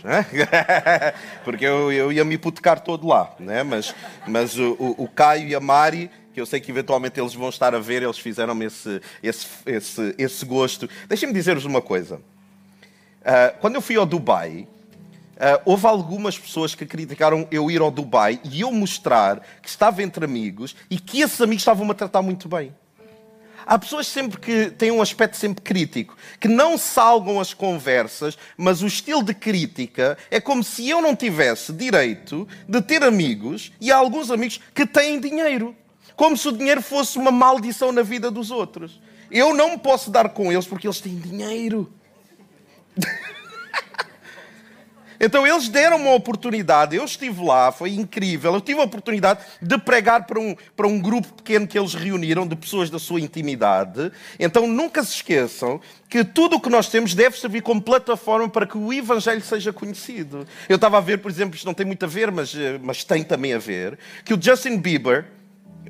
Porque 1.43 1.65
eu, 1.65 1.91
eu 1.91 2.11
ia 2.11 2.23
me 2.23 2.35
hipotecar 2.35 2.79
todo 2.79 3.05
lá. 3.05 3.35
Né? 3.39 3.61
Mas, 3.61 3.93
mas 4.27 4.57
o, 4.57 4.95
o 4.97 5.07
Caio 5.07 5.47
e 5.47 5.53
a 5.53 5.59
Mari 5.59 6.09
que 6.33 6.39
eu 6.39 6.45
sei 6.45 6.59
que 6.59 6.71
eventualmente 6.71 7.19
eles 7.19 7.33
vão 7.33 7.49
estar 7.49 7.75
a 7.75 7.79
ver, 7.79 8.03
eles 8.03 8.17
fizeram-me 8.17 8.65
esse, 8.65 9.01
esse, 9.21 9.47
esse, 9.65 10.15
esse 10.17 10.45
gosto. 10.45 10.89
Deixem-me 11.07 11.33
dizer-vos 11.33 11.65
uma 11.65 11.81
coisa. 11.81 12.15
Uh, 12.15 13.57
quando 13.59 13.75
eu 13.75 13.81
fui 13.81 13.95
ao 13.95 14.05
Dubai, 14.05 14.67
Uh, 15.41 15.57
houve 15.65 15.87
algumas 15.87 16.37
pessoas 16.37 16.75
que 16.75 16.85
criticaram 16.85 17.47
eu 17.49 17.71
ir 17.71 17.81
ao 17.81 17.89
Dubai 17.89 18.39
e 18.43 18.61
eu 18.61 18.71
mostrar 18.71 19.41
que 19.59 19.67
estava 19.67 20.03
entre 20.03 20.23
amigos 20.23 20.75
e 20.87 20.99
que 20.99 21.19
esses 21.19 21.41
amigos 21.41 21.63
estavam-me 21.63 21.89
a 21.89 21.95
tratar 21.95 22.21
muito 22.21 22.47
bem. 22.47 22.71
Há 23.65 23.79
pessoas 23.79 24.05
sempre 24.05 24.39
que 24.39 24.69
têm 24.69 24.91
um 24.91 25.01
aspecto 25.01 25.37
sempre 25.37 25.63
crítico, 25.63 26.15
que 26.39 26.47
não 26.47 26.77
salgam 26.77 27.39
as 27.39 27.55
conversas, 27.55 28.37
mas 28.55 28.83
o 28.83 28.87
estilo 28.87 29.23
de 29.23 29.33
crítica 29.33 30.15
é 30.29 30.39
como 30.39 30.63
se 30.63 30.87
eu 30.87 31.01
não 31.01 31.15
tivesse 31.15 31.73
direito 31.73 32.47
de 32.67 32.79
ter 32.79 33.03
amigos 33.03 33.71
e 33.81 33.91
há 33.91 33.97
alguns 33.97 34.29
amigos 34.29 34.59
que 34.75 34.85
têm 34.85 35.19
dinheiro. 35.19 35.75
Como 36.15 36.37
se 36.37 36.47
o 36.47 36.51
dinheiro 36.51 36.81
fosse 36.81 37.17
uma 37.17 37.31
maldição 37.31 37.91
na 37.91 38.01
vida 38.01 38.29
dos 38.29 38.51
outros. 38.51 39.01
Eu 39.29 39.53
não 39.53 39.71
me 39.71 39.77
posso 39.77 40.11
dar 40.11 40.29
com 40.29 40.51
eles 40.51 40.65
porque 40.65 40.87
eles 40.87 40.99
têm 40.99 41.15
dinheiro. 41.15 41.91
Então 45.23 45.45
eles 45.45 45.69
deram 45.69 45.97
uma 45.97 46.15
oportunidade, 46.15 46.95
eu 46.95 47.05
estive 47.05 47.45
lá, 47.45 47.71
foi 47.71 47.91
incrível. 47.91 48.55
Eu 48.55 48.59
tive 48.59 48.79
a 48.79 48.83
oportunidade 48.83 49.41
de 49.61 49.77
pregar 49.77 50.25
para 50.25 50.39
um, 50.39 50.55
para 50.75 50.87
um 50.87 50.99
grupo 50.99 51.31
pequeno 51.33 51.67
que 51.67 51.77
eles 51.77 51.93
reuniram, 51.93 52.47
de 52.47 52.55
pessoas 52.55 52.89
da 52.89 52.97
sua 52.97 53.21
intimidade. 53.21 54.11
Então 54.39 54.65
nunca 54.65 55.03
se 55.03 55.13
esqueçam 55.13 55.79
que 56.09 56.23
tudo 56.23 56.55
o 56.55 56.59
que 56.59 56.71
nós 56.71 56.89
temos 56.89 57.13
deve 57.13 57.37
servir 57.37 57.61
como 57.61 57.79
plataforma 57.79 58.49
para 58.49 58.65
que 58.65 58.75
o 58.75 58.91
Evangelho 58.91 59.41
seja 59.41 59.71
conhecido. 59.71 60.47
Eu 60.67 60.77
estava 60.77 60.97
a 60.97 61.01
ver, 61.01 61.19
por 61.19 61.29
exemplo, 61.29 61.55
isto 61.55 61.67
não 61.67 61.75
tem 61.75 61.85
muito 61.85 62.03
a 62.03 62.07
ver, 62.07 62.31
mas, 62.31 62.55
eh, 62.55 62.79
mas 62.81 63.03
tem 63.03 63.23
também 63.23 63.53
a 63.53 63.59
ver, 63.59 63.99
que 64.25 64.33
o 64.33 64.41
Justin 64.41 64.77
Bieber. 64.77 65.25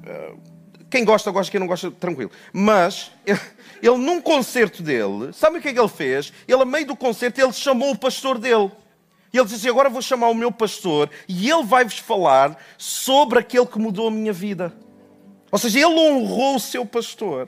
Eh, 0.05 0.33
quem 0.89 1.05
gosta, 1.05 1.31
gosta, 1.31 1.49
quem 1.49 1.59
não 1.59 1.67
gosta, 1.67 1.89
tranquilo. 1.89 2.31
Mas 2.51 3.11
ele, 3.81 3.97
num 3.97 4.21
concerto 4.21 4.83
dele, 4.83 5.31
sabe 5.33 5.57
o 5.57 5.61
que 5.61 5.69
é 5.69 5.73
que 5.73 5.79
ele 5.79 5.87
fez? 5.87 6.33
Ele, 6.47 6.61
a 6.61 6.65
meio 6.65 6.85
do 6.85 6.95
concerto, 6.95 7.39
ele 7.39 7.53
chamou 7.53 7.91
o 7.91 7.97
pastor 7.97 8.37
dele. 8.37 8.71
E 9.33 9.37
ele 9.37 9.47
disse: 9.47 9.69
Agora 9.69 9.89
vou 9.89 10.01
chamar 10.01 10.27
o 10.29 10.35
meu 10.35 10.51
pastor 10.51 11.09
e 11.27 11.49
ele 11.49 11.63
vai-vos 11.63 11.97
falar 11.97 12.57
sobre 12.77 13.39
aquele 13.39 13.65
que 13.65 13.79
mudou 13.79 14.07
a 14.07 14.11
minha 14.11 14.33
vida. 14.33 14.73
Ou 15.51 15.57
seja, 15.57 15.79
ele 15.79 15.99
honrou 15.99 16.55
o 16.55 16.59
seu 16.59 16.85
pastor. 16.85 17.47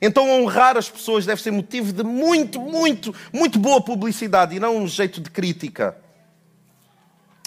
Então, 0.00 0.28
honrar 0.28 0.76
as 0.76 0.90
pessoas 0.90 1.24
deve 1.24 1.40
ser 1.40 1.50
motivo 1.50 1.92
de 1.92 2.02
muito, 2.02 2.60
muito, 2.60 3.14
muito 3.32 3.58
boa 3.58 3.80
publicidade 3.80 4.54
e 4.54 4.60
não 4.60 4.76
um 4.76 4.86
jeito 4.86 5.20
de 5.20 5.30
crítica. 5.30 5.96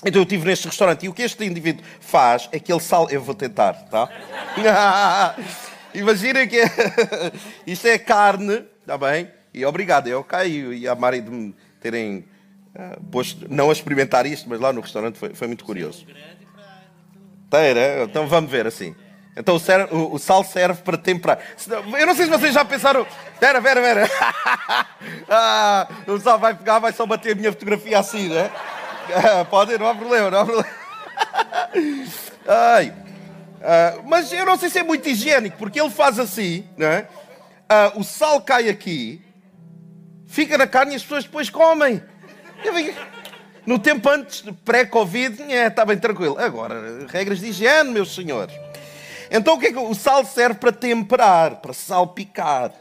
Então, 0.06 0.22
eu 0.22 0.24
estive 0.24 0.46
neste 0.46 0.68
restaurante 0.68 1.06
e 1.06 1.10
o 1.10 1.14
que 1.14 1.24
este 1.24 1.44
indivíduo 1.44 1.84
faz 2.00 2.48
é 2.52 2.60
que 2.60 2.72
ele 2.72 2.80
sal. 2.80 3.10
Eu 3.10 3.22
vou 3.22 3.34
tentar, 3.34 3.74
tá? 3.74 4.10
Imagina 5.94 6.46
que 6.46 6.62
isto 7.66 7.88
é 7.88 7.98
carne, 7.98 8.64
está 8.82 8.98
bem? 8.98 9.32
E 9.54 9.66
obrigado, 9.66 10.08
eu 10.08 10.24
caio 10.24 10.72
e 10.74 10.88
a 10.88 10.94
Mari 10.94 11.22
de 11.22 11.32
me 11.32 11.56
terem 11.80 12.26
posto, 13.12 13.48
não 13.50 13.70
a 13.70 13.74
experimentar 13.74 14.26
isto, 14.26 14.48
mas 14.48 14.60
lá 14.60 14.72
no 14.72 14.82
restaurante 14.82 15.18
foi, 15.18 15.34
foi 15.34 15.48
muito 15.48 15.66
curioso. 15.66 16.06
Teira, 17.50 18.04
então 18.04 18.28
vamos 18.28 18.52
ver 18.52 18.68
assim. 18.68 18.96
Então 19.36 19.56
o, 19.56 19.60
ser, 19.60 19.88
o, 19.94 20.16
o, 20.16 20.20
sal 20.20 20.44
serve 20.44 20.82
para 20.82 20.98
temperar. 20.98 21.40
Eu 22.00 22.08
não 22.08 22.16
sei 22.16 22.26
se 22.26 22.32
vocês 22.32 22.54
já 22.54 22.66
pensaram. 22.66 23.06
Espera, 23.34 23.60
espera, 23.60 23.80
espera. 23.80 24.10
ah, 25.30 25.88
o 26.08 26.20
sal 26.20 26.40
vai 26.40 26.56
pegar, 26.56 26.80
vai 26.80 26.92
só 26.92 27.06
bater 27.06 27.34
a 27.34 27.36
minha 27.36 27.52
fotografia 27.52 28.00
assim, 28.00 28.30
né? 28.30 28.52
Ah, 29.14 29.46
pode, 29.46 29.78
não 29.78 29.88
há 29.88 29.96
problema, 29.96 30.32
não 30.32 30.40
há 30.40 30.46
problema. 30.46 30.70
Ai. 32.48 32.94
Ah, 33.62 34.00
mas 34.06 34.32
eu 34.32 34.46
não 34.46 34.58
sei 34.58 34.70
se 34.70 34.80
é 34.80 34.84
muito 34.84 35.08
higiênico, 35.10 35.58
porque 35.58 35.80
ele 35.80 35.90
faz 35.90 36.20
assim, 36.20 36.68
né? 36.78 37.08
Ah, 37.68 37.92
o 37.96 38.04
sal 38.04 38.42
cai 38.42 38.70
aqui, 38.70 39.22
fica 40.28 40.58
na 40.58 40.68
carne 40.68 40.94
e 40.94 40.96
as 40.96 41.02
pessoas 41.04 41.24
depois 41.24 41.50
comem. 41.50 42.02
No 43.66 43.78
tempo 43.78 44.10
antes, 44.10 44.44
pré-Covid, 44.64 45.44
é, 45.52 45.68
está 45.68 45.86
bem 45.86 45.98
tranquilo. 45.98 46.38
Agora, 46.40 47.06
regras 47.10 47.40
de 47.40 47.48
higiene, 47.48 47.92
meus 47.92 48.16
senhores. 48.16 48.56
Então 49.30 49.56
o 49.56 49.60
que 49.60 49.68
é 49.68 49.72
que 49.74 49.78
o 49.78 49.94
sal 49.94 50.24
serve 50.24 50.60
para 50.60 50.72
temperar, 50.72 51.58
para 51.58 51.74
salpicar? 51.74 52.72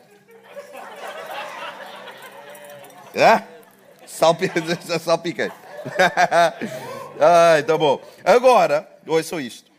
Ah? 3.16 3.42
Salpi... 4.06 4.50
Salpiquei. 5.00 5.50
Ai, 7.21 7.62
tá 7.62 7.78
bom. 7.78 8.00
Agora, 8.25 8.88
ouçam 9.07 9.40
isto. 9.40 9.71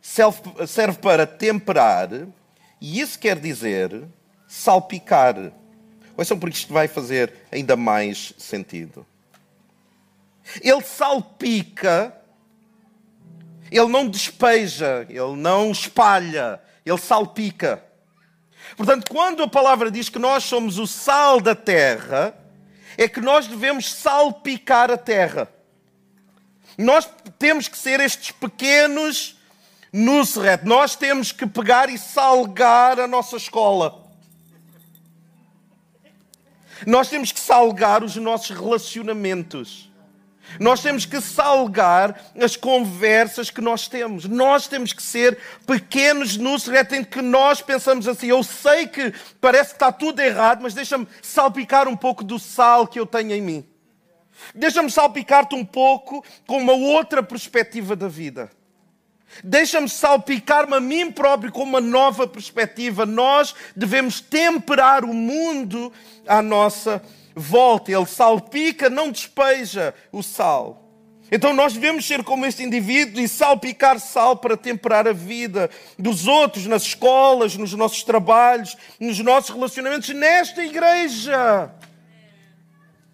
Serve 0.00 0.98
para 1.00 1.26
temperar, 1.26 2.08
e 2.80 3.00
isso 3.00 3.18
quer 3.18 3.38
dizer 3.38 4.04
salpicar. 4.46 5.52
Ouçam 6.16 6.38
porque 6.38 6.56
isto 6.56 6.72
vai 6.72 6.88
fazer 6.88 7.32
ainda 7.50 7.76
mais 7.76 8.32
sentido. 8.38 9.06
Ele 10.62 10.80
salpica, 10.82 12.16
ele 13.70 13.88
não 13.88 14.08
despeja, 14.08 15.06
ele 15.08 15.36
não 15.36 15.72
espalha, 15.72 16.60
ele 16.84 16.98
salpica. 16.98 17.82
Portanto, 18.76 19.10
quando 19.10 19.42
a 19.42 19.48
palavra 19.48 19.90
diz 19.90 20.08
que 20.08 20.18
nós 20.18 20.44
somos 20.44 20.78
o 20.78 20.86
sal 20.86 21.40
da 21.40 21.54
terra, 21.54 22.34
é 22.96 23.08
que 23.08 23.20
nós 23.20 23.46
devemos 23.46 23.92
salpicar 23.92 24.90
a 24.90 24.96
terra. 24.96 25.48
Nós 26.78 27.08
temos 27.38 27.68
que 27.68 27.78
ser 27.78 28.00
estes 28.00 28.30
pequenos 28.32 29.36
Nusret. 29.92 30.64
Nós 30.64 30.94
temos 30.94 31.32
que 31.32 31.46
pegar 31.46 31.88
e 31.88 31.98
salgar 31.98 33.00
a 33.00 33.06
nossa 33.06 33.36
escola. 33.36 34.04
Nós 36.86 37.08
temos 37.08 37.32
que 37.32 37.40
salgar 37.40 38.04
os 38.04 38.16
nossos 38.16 38.50
relacionamentos. 38.50 39.90
Nós 40.60 40.80
temos 40.80 41.04
que 41.04 41.20
salgar 41.20 42.20
as 42.40 42.56
conversas 42.56 43.50
que 43.50 43.60
nós 43.60 43.88
temos. 43.88 44.24
Nós 44.26 44.66
temos 44.66 44.92
que 44.92 45.02
ser 45.02 45.38
pequenos 45.66 46.36
no 46.36 46.56
em 46.92 47.04
que 47.04 47.20
nós 47.20 47.60
pensamos 47.60 48.08
assim. 48.08 48.28
Eu 48.28 48.42
sei 48.42 48.86
que 48.86 49.12
parece 49.40 49.70
que 49.70 49.76
está 49.76 49.92
tudo 49.92 50.20
errado, 50.20 50.60
mas 50.62 50.74
deixa-me 50.74 51.06
salpicar 51.22 51.88
um 51.88 51.96
pouco 51.96 52.24
do 52.24 52.38
sal 52.38 52.86
que 52.86 52.98
eu 52.98 53.06
tenho 53.06 53.32
em 53.32 53.42
mim. 53.42 53.66
Deixa-me 54.54 54.90
salpicar-te 54.90 55.54
um 55.54 55.64
pouco 55.64 56.24
com 56.46 56.58
uma 56.58 56.72
outra 56.72 57.22
perspectiva 57.22 57.96
da 57.96 58.08
vida. 58.08 58.50
Deixa-me 59.42 59.88
salpicar-me 59.88 60.74
a 60.74 60.80
mim 60.80 61.10
próprio 61.10 61.52
com 61.52 61.62
uma 61.62 61.80
nova 61.80 62.26
perspectiva. 62.26 63.06
Nós 63.06 63.54
devemos 63.74 64.20
temperar 64.20 65.04
o 65.04 65.14
mundo 65.14 65.92
à 66.26 66.42
nossa 66.42 67.02
volta. 67.34 67.92
Ele 67.92 68.06
salpica, 68.06 68.90
não 68.90 69.10
despeja 69.10 69.94
o 70.12 70.22
sal. 70.22 70.82
Então 71.30 71.52
nós 71.52 71.72
devemos 71.72 72.06
ser 72.06 72.22
como 72.22 72.46
este 72.46 72.62
indivíduo 72.62 73.20
e 73.20 73.26
salpicar 73.26 73.98
sal 73.98 74.36
para 74.36 74.56
temperar 74.56 75.08
a 75.08 75.12
vida 75.12 75.68
dos 75.98 76.28
outros, 76.28 76.66
nas 76.66 76.82
escolas, 76.82 77.56
nos 77.56 77.72
nossos 77.72 78.04
trabalhos, 78.04 78.76
nos 79.00 79.18
nossos 79.18 79.50
relacionamentos, 79.50 80.08
nesta 80.10 80.64
igreja 80.64 81.70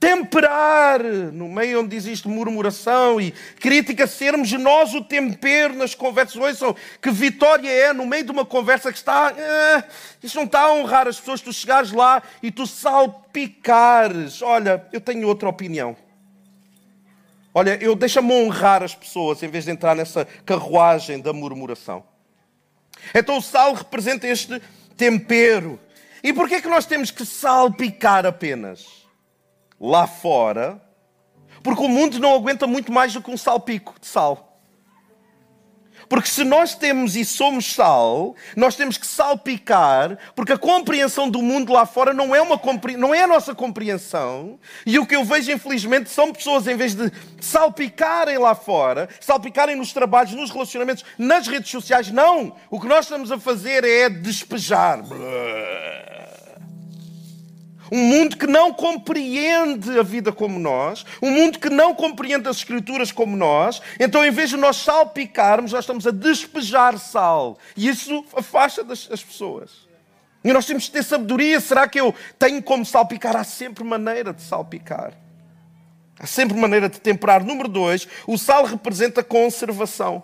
temperar, 0.02 1.00
no 1.00 1.48
meio 1.48 1.80
onde 1.80 1.94
existe 1.94 2.26
murmuração 2.26 3.20
e 3.20 3.30
crítica, 3.60 4.04
sermos 4.04 4.50
nós 4.50 4.92
o 4.94 5.00
tempero 5.00 5.76
nas 5.76 5.94
conversas. 5.94 6.34
Ouçam, 6.34 6.74
que 7.00 7.08
vitória 7.08 7.70
é 7.70 7.92
no 7.92 8.04
meio 8.04 8.24
de 8.24 8.32
uma 8.32 8.44
conversa 8.44 8.90
que 8.90 8.98
está. 8.98 9.32
Eh, 9.38 9.84
isto 10.20 10.34
não 10.34 10.42
está 10.42 10.62
a 10.62 10.72
honrar 10.72 11.06
as 11.06 11.20
pessoas, 11.20 11.40
tu 11.40 11.52
chegares 11.52 11.92
lá 11.92 12.20
e 12.42 12.50
tu 12.50 12.66
salpicares. 12.66 14.42
Olha, 14.42 14.84
eu 14.92 15.00
tenho 15.00 15.28
outra 15.28 15.48
opinião. 15.48 15.96
Olha, 17.54 17.78
eu 17.80 17.94
deixa-me 17.94 18.32
honrar 18.32 18.82
as 18.82 18.96
pessoas 18.96 19.40
em 19.44 19.48
vez 19.48 19.66
de 19.66 19.70
entrar 19.70 19.94
nessa 19.94 20.26
carruagem 20.44 21.20
da 21.20 21.32
murmuração. 21.32 22.02
Então 23.14 23.38
o 23.38 23.42
sal 23.42 23.72
representa 23.72 24.26
este 24.26 24.60
tempero. 24.96 25.78
E 26.24 26.32
porquê 26.32 26.56
é 26.56 26.60
que 26.60 26.68
nós 26.68 26.86
temos 26.86 27.12
que 27.12 27.24
salpicar 27.24 28.26
apenas? 28.26 29.01
Lá 29.82 30.06
fora, 30.06 30.80
porque 31.60 31.82
o 31.82 31.88
mundo 31.88 32.20
não 32.20 32.34
aguenta 32.34 32.66
muito 32.68 32.92
mais 32.92 33.12
do 33.12 33.20
que 33.20 33.30
um 33.30 33.36
salpico 33.36 33.94
de 34.00 34.06
sal. 34.06 34.48
Porque 36.08 36.28
se 36.28 36.44
nós 36.44 36.74
temos 36.74 37.16
e 37.16 37.24
somos 37.24 37.72
sal, 37.72 38.36
nós 38.54 38.76
temos 38.76 38.98
que 38.98 39.06
salpicar, 39.06 40.18
porque 40.36 40.52
a 40.52 40.58
compreensão 40.58 41.28
do 41.28 41.40
mundo 41.40 41.72
lá 41.72 41.86
fora 41.86 42.12
não 42.12 42.34
é, 42.34 42.42
uma, 42.42 42.60
não 42.98 43.14
é 43.14 43.22
a 43.22 43.26
nossa 43.26 43.54
compreensão. 43.54 44.58
E 44.84 44.98
o 44.98 45.06
que 45.06 45.16
eu 45.16 45.24
vejo, 45.24 45.50
infelizmente, 45.50 46.10
são 46.10 46.32
pessoas, 46.32 46.66
em 46.66 46.76
vez 46.76 46.94
de 46.94 47.10
salpicarem 47.40 48.36
lá 48.36 48.54
fora, 48.54 49.08
salpicarem 49.20 49.74
nos 49.74 49.92
trabalhos, 49.92 50.34
nos 50.34 50.50
relacionamentos, 50.50 51.04
nas 51.16 51.46
redes 51.46 51.70
sociais, 51.70 52.10
não. 52.10 52.56
O 52.70 52.78
que 52.78 52.86
nós 52.86 53.06
estamos 53.06 53.32
a 53.32 53.38
fazer 53.38 53.82
é 53.82 54.10
despejar. 54.10 55.02
Um 57.94 58.06
mundo 58.06 58.38
que 58.38 58.46
não 58.46 58.72
compreende 58.72 59.98
a 59.98 60.02
vida 60.02 60.32
como 60.32 60.58
nós, 60.58 61.04
um 61.20 61.30
mundo 61.30 61.58
que 61.58 61.68
não 61.68 61.94
compreende 61.94 62.48
as 62.48 62.56
Escrituras 62.56 63.12
como 63.12 63.36
nós. 63.36 63.82
Então, 64.00 64.24
em 64.24 64.30
vez 64.30 64.48
de 64.48 64.56
nós 64.56 64.78
salpicarmos, 64.78 65.72
nós 65.72 65.84
estamos 65.84 66.06
a 66.06 66.10
despejar 66.10 66.98
sal. 66.98 67.58
E 67.76 67.86
isso 67.86 68.24
afasta 68.34 68.82
das, 68.82 69.10
as 69.12 69.22
pessoas. 69.22 69.86
E 70.42 70.50
nós 70.54 70.64
temos 70.64 70.86
que 70.86 70.92
ter 70.92 71.02
sabedoria. 71.02 71.60
Será 71.60 71.86
que 71.86 72.00
eu 72.00 72.14
tenho 72.38 72.62
como 72.62 72.82
salpicar? 72.82 73.36
Há 73.36 73.44
sempre 73.44 73.84
maneira 73.84 74.32
de 74.32 74.40
salpicar. 74.40 75.12
Há 76.18 76.26
sempre 76.26 76.56
maneira 76.56 76.88
de 76.88 76.98
temperar. 76.98 77.44
Número 77.44 77.68
dois, 77.68 78.08
o 78.26 78.38
sal 78.38 78.64
representa 78.64 79.22
conservação. 79.22 80.22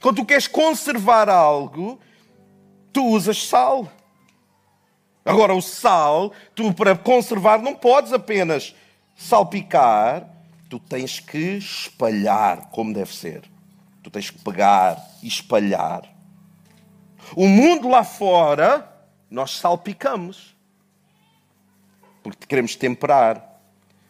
Quando 0.00 0.16
tu 0.16 0.24
queres 0.24 0.46
conservar 0.46 1.28
algo, 1.28 2.00
tu 2.90 3.04
usas 3.04 3.46
sal. 3.46 3.86
Agora, 5.30 5.54
o 5.54 5.62
sal, 5.62 6.32
tu 6.54 6.72
para 6.72 6.96
conservar 6.96 7.60
não 7.60 7.74
podes 7.74 8.12
apenas 8.12 8.74
salpicar, 9.16 10.28
tu 10.68 10.78
tens 10.78 11.20
que 11.20 11.56
espalhar 11.56 12.70
como 12.70 12.92
deve 12.92 13.14
ser. 13.14 13.42
Tu 14.02 14.10
tens 14.10 14.30
que 14.30 14.38
pegar 14.42 14.96
e 15.22 15.28
espalhar. 15.28 16.02
O 17.36 17.46
mundo 17.46 17.88
lá 17.88 18.02
fora, 18.02 18.88
nós 19.30 19.52
salpicamos. 19.58 20.56
Porque 22.22 22.46
queremos 22.46 22.76
temperar. 22.76 23.60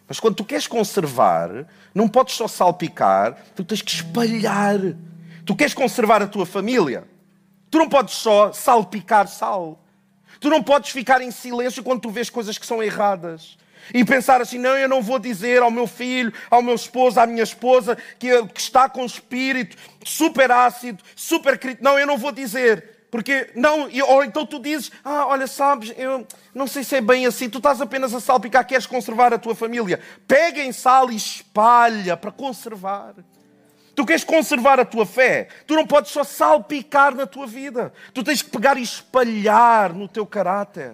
Mas 0.07 0.19
quando 0.19 0.35
tu 0.35 0.45
queres 0.45 0.67
conservar, 0.67 1.67
não 1.93 2.07
podes 2.07 2.35
só 2.35 2.47
salpicar, 2.47 3.37
tu 3.55 3.63
tens 3.63 3.81
que 3.81 3.91
espalhar. 3.91 4.79
Tu 5.45 5.55
queres 5.55 5.73
conservar 5.73 6.21
a 6.21 6.27
tua 6.27 6.45
família. 6.45 7.07
Tu 7.69 7.77
não 7.77 7.87
podes 7.87 8.15
só 8.15 8.51
salpicar 8.51 9.27
sal. 9.27 9.79
Tu 10.41 10.49
não 10.49 10.61
podes 10.63 10.89
ficar 10.89 11.21
em 11.21 11.29
silêncio 11.29 11.83
quando 11.83 12.01
tu 12.01 12.09
vês 12.09 12.27
coisas 12.27 12.57
que 12.57 12.65
são 12.65 12.81
erradas. 12.81 13.57
E 13.93 14.03
pensar 14.03 14.41
assim, 14.41 14.57
não, 14.57 14.75
eu 14.75 14.89
não 14.89 14.99
vou 14.99 15.19
dizer 15.19 15.61
ao 15.61 15.69
meu 15.69 15.85
filho, 15.85 16.33
ao 16.49 16.63
meu 16.63 16.73
esposo, 16.73 17.19
à 17.19 17.27
minha 17.27 17.43
esposa, 17.43 17.95
que, 18.17 18.45
que 18.47 18.59
está 18.59 18.89
com 18.89 19.05
espírito 19.05 19.77
super 20.03 20.51
ácido, 20.51 21.03
super 21.15 21.59
crítico. 21.59 21.83
Não, 21.83 21.97
eu 21.97 22.07
não 22.07 22.17
vou 22.17 22.31
dizer. 22.31 23.01
Porque, 23.11 23.51
não, 23.55 23.87
ou 24.07 24.23
então 24.23 24.43
tu 24.43 24.57
dizes, 24.57 24.91
ah, 25.03 25.27
olha, 25.27 25.45
sabes, 25.45 25.93
eu 25.95 26.25
não 26.55 26.65
sei 26.65 26.83
se 26.83 26.95
é 26.95 27.01
bem 27.01 27.27
assim, 27.27 27.47
tu 27.47 27.59
estás 27.59 27.79
apenas 27.79 28.13
a 28.13 28.19
salpicar, 28.19 28.65
queres 28.65 28.87
conservar 28.87 29.31
a 29.33 29.37
tua 29.37 29.53
família. 29.53 29.99
Pega 30.27 30.63
em 30.63 30.71
sal 30.71 31.11
e 31.11 31.15
espalha 31.15 32.17
para 32.17 32.31
conservar. 32.31 33.13
Tu 34.01 34.05
queres 34.07 34.23
conservar 34.23 34.79
a 34.79 34.85
tua 34.85 35.05
fé, 35.05 35.47
tu 35.67 35.75
não 35.75 35.85
podes 35.85 36.09
só 36.09 36.23
salpicar 36.23 37.13
na 37.13 37.27
tua 37.27 37.45
vida. 37.45 37.93
Tu 38.15 38.23
tens 38.23 38.41
que 38.41 38.49
pegar 38.49 38.75
e 38.75 38.81
espalhar 38.81 39.93
no 39.93 40.07
teu 40.07 40.25
caráter. 40.25 40.93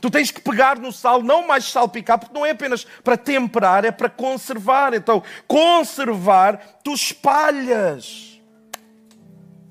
Tu 0.00 0.10
tens 0.10 0.32
que 0.32 0.40
pegar 0.40 0.76
no 0.76 0.90
sal, 0.90 1.22
não 1.22 1.46
mais 1.46 1.66
salpicar, 1.66 2.18
porque 2.18 2.34
não 2.34 2.44
é 2.44 2.50
apenas 2.50 2.84
para 3.04 3.16
temperar, 3.16 3.84
é 3.84 3.92
para 3.92 4.10
conservar. 4.10 4.94
Então, 4.94 5.22
conservar, 5.46 6.80
tu 6.82 6.92
espalhas. 6.92 8.40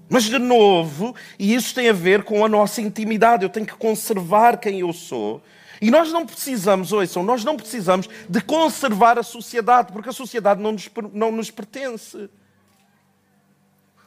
Mas, 0.08 0.24
de 0.24 0.40
novo, 0.40 1.14
e 1.38 1.54
isso 1.54 1.76
tem 1.76 1.90
a 1.90 1.94
ver 1.94 2.24
com 2.24 2.46
a 2.46 2.48
nossa 2.48 2.80
intimidade, 2.80 3.44
eu 3.44 3.50
tenho 3.50 3.66
que 3.66 3.76
conservar 3.76 4.58
quem 4.58 4.80
eu 4.80 4.94
sou. 4.94 5.44
E 5.82 5.92
nós 5.92 6.14
não 6.14 6.26
precisamos, 6.26 6.94
ouçam, 6.94 7.24
nós 7.24 7.44
não 7.44 7.58
precisamos 7.58 8.08
de 8.30 8.40
conservar 8.40 9.20
a 9.20 9.24
sociedade, 9.24 9.92
porque 9.92 10.08
a 10.08 10.14
sociedade 10.14 10.62
não 10.62 10.72
nos, 10.72 10.90
não 11.12 11.30
nos 11.30 11.52
pertence. 11.52 12.30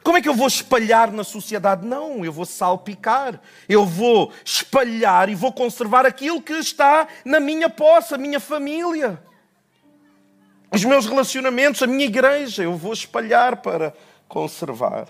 Como 0.03 0.17
é 0.17 0.21
que 0.21 0.27
eu 0.27 0.35
vou 0.35 0.47
espalhar 0.47 1.11
na 1.11 1.23
sociedade? 1.23 1.85
Não, 1.85 2.25
eu 2.25 2.31
vou 2.31 2.45
salpicar. 2.45 3.39
Eu 3.69 3.85
vou 3.85 4.33
espalhar 4.43 5.29
e 5.29 5.35
vou 5.35 5.51
conservar 5.51 6.05
aquilo 6.05 6.41
que 6.41 6.53
está 6.53 7.07
na 7.23 7.39
minha 7.39 7.69
posse, 7.69 8.13
a 8.13 8.17
minha 8.17 8.39
família. 8.39 9.23
Os 10.71 10.83
meus 10.83 11.05
relacionamentos, 11.05 11.81
a 11.81 11.87
minha 11.87 12.05
igreja, 12.05 12.63
eu 12.63 12.75
vou 12.75 12.91
espalhar 12.91 13.57
para 13.57 13.93
conservar. 14.27 15.07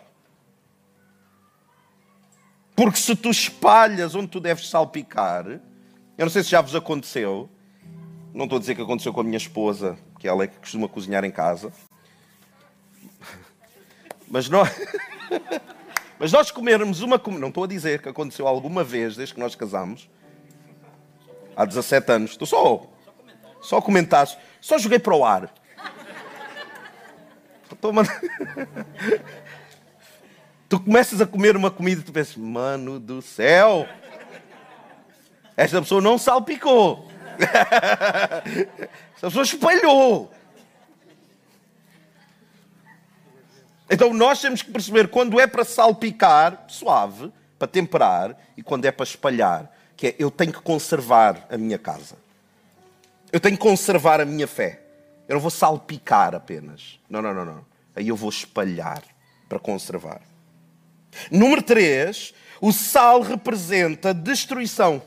Porque 2.76 2.98
se 2.98 3.16
tu 3.16 3.30
espalhas 3.30 4.14
onde 4.14 4.28
tu 4.28 4.40
deves 4.40 4.70
salpicar, 4.70 5.48
eu 5.48 6.26
não 6.26 6.30
sei 6.30 6.44
se 6.44 6.50
já 6.50 6.62
vos 6.62 6.76
aconteceu, 6.76 7.50
não 8.34 8.46
estou 8.46 8.58
a 8.58 8.60
dizer 8.60 8.76
que 8.76 8.82
aconteceu 8.82 9.14
com 9.14 9.22
a 9.22 9.24
minha 9.24 9.38
esposa, 9.38 9.98
que 10.20 10.28
ela 10.28 10.44
é 10.44 10.48
que 10.48 10.58
costuma 10.58 10.88
cozinhar 10.88 11.24
em 11.24 11.32
casa, 11.32 11.72
mas 14.34 14.50
nós, 14.50 14.68
mas 16.18 16.32
nós 16.32 16.50
comermos 16.50 17.02
uma. 17.02 17.22
Não 17.40 17.50
estou 17.50 17.66
a 17.66 17.68
dizer 17.68 18.02
que 18.02 18.10
aconteceu 18.10 18.48
alguma 18.48 18.84
vez 18.84 19.16
desde 19.16 19.36
que 19.36 19.40
nós 19.40 19.54
casamos. 19.54 20.10
Há 21.56 21.66
17 21.66 22.12
anos. 22.12 22.32
Estou 22.32 22.48
só. 22.48 22.84
Só 23.62 23.80
comentar. 23.80 24.28
Só 24.60 24.80
joguei 24.80 24.98
para 24.98 25.16
o 25.16 25.24
ar. 25.24 25.54
Estou. 27.72 27.94
Tu 30.68 30.80
começas 30.80 31.22
a 31.22 31.28
comer 31.28 31.56
uma 31.56 31.70
comida 31.70 32.02
e 32.02 32.04
tu 32.04 32.12
pensas, 32.12 32.36
mano 32.36 33.00
do 33.00 33.22
céu, 33.22 33.88
esta 35.56 35.80
pessoa 35.80 36.02
não 36.02 36.18
salpicou. 36.18 37.08
Esta 39.14 39.28
pessoa 39.28 39.44
espalhou. 39.44 40.32
Então 43.94 44.12
nós 44.12 44.42
temos 44.42 44.64
que 44.64 44.72
perceber 44.72 45.08
quando 45.08 45.40
é 45.40 45.46
para 45.46 45.64
salpicar, 45.64 46.66
suave, 46.68 47.32
para 47.60 47.68
temperar, 47.68 48.36
e 48.58 48.64
quando 48.64 48.86
é 48.86 48.92
para 48.92 49.04
espalhar, 49.04 49.72
que 49.96 50.08
é 50.08 50.16
eu 50.18 50.32
tenho 50.32 50.52
que 50.52 50.62
conservar 50.62 51.46
a 51.48 51.60
minha 51.60 51.78
casa. 51.78 52.16
Eu 53.32 53.40
tenho 53.40 53.56
que 53.56 53.62
conservar 53.62 54.20
a 54.20 54.26
minha 54.26 54.48
fé. 54.48 54.82
Eu 55.28 55.36
não 55.36 55.40
vou 55.40 55.52
salpicar 55.52 56.34
apenas. 56.34 57.00
Não, 57.08 57.22
não, 57.22 57.36
não, 57.36 57.46
não. 57.46 57.66
Aí 57.96 58.08
eu 58.08 58.16
vou 58.16 58.32
espalhar 58.32 59.04
para 59.48 59.60
conservar. 59.60 60.22
Número 61.30 61.62
3, 61.62 62.34
o 62.60 62.72
sal 62.72 63.22
representa 63.22 64.12
destruição. 64.12 65.04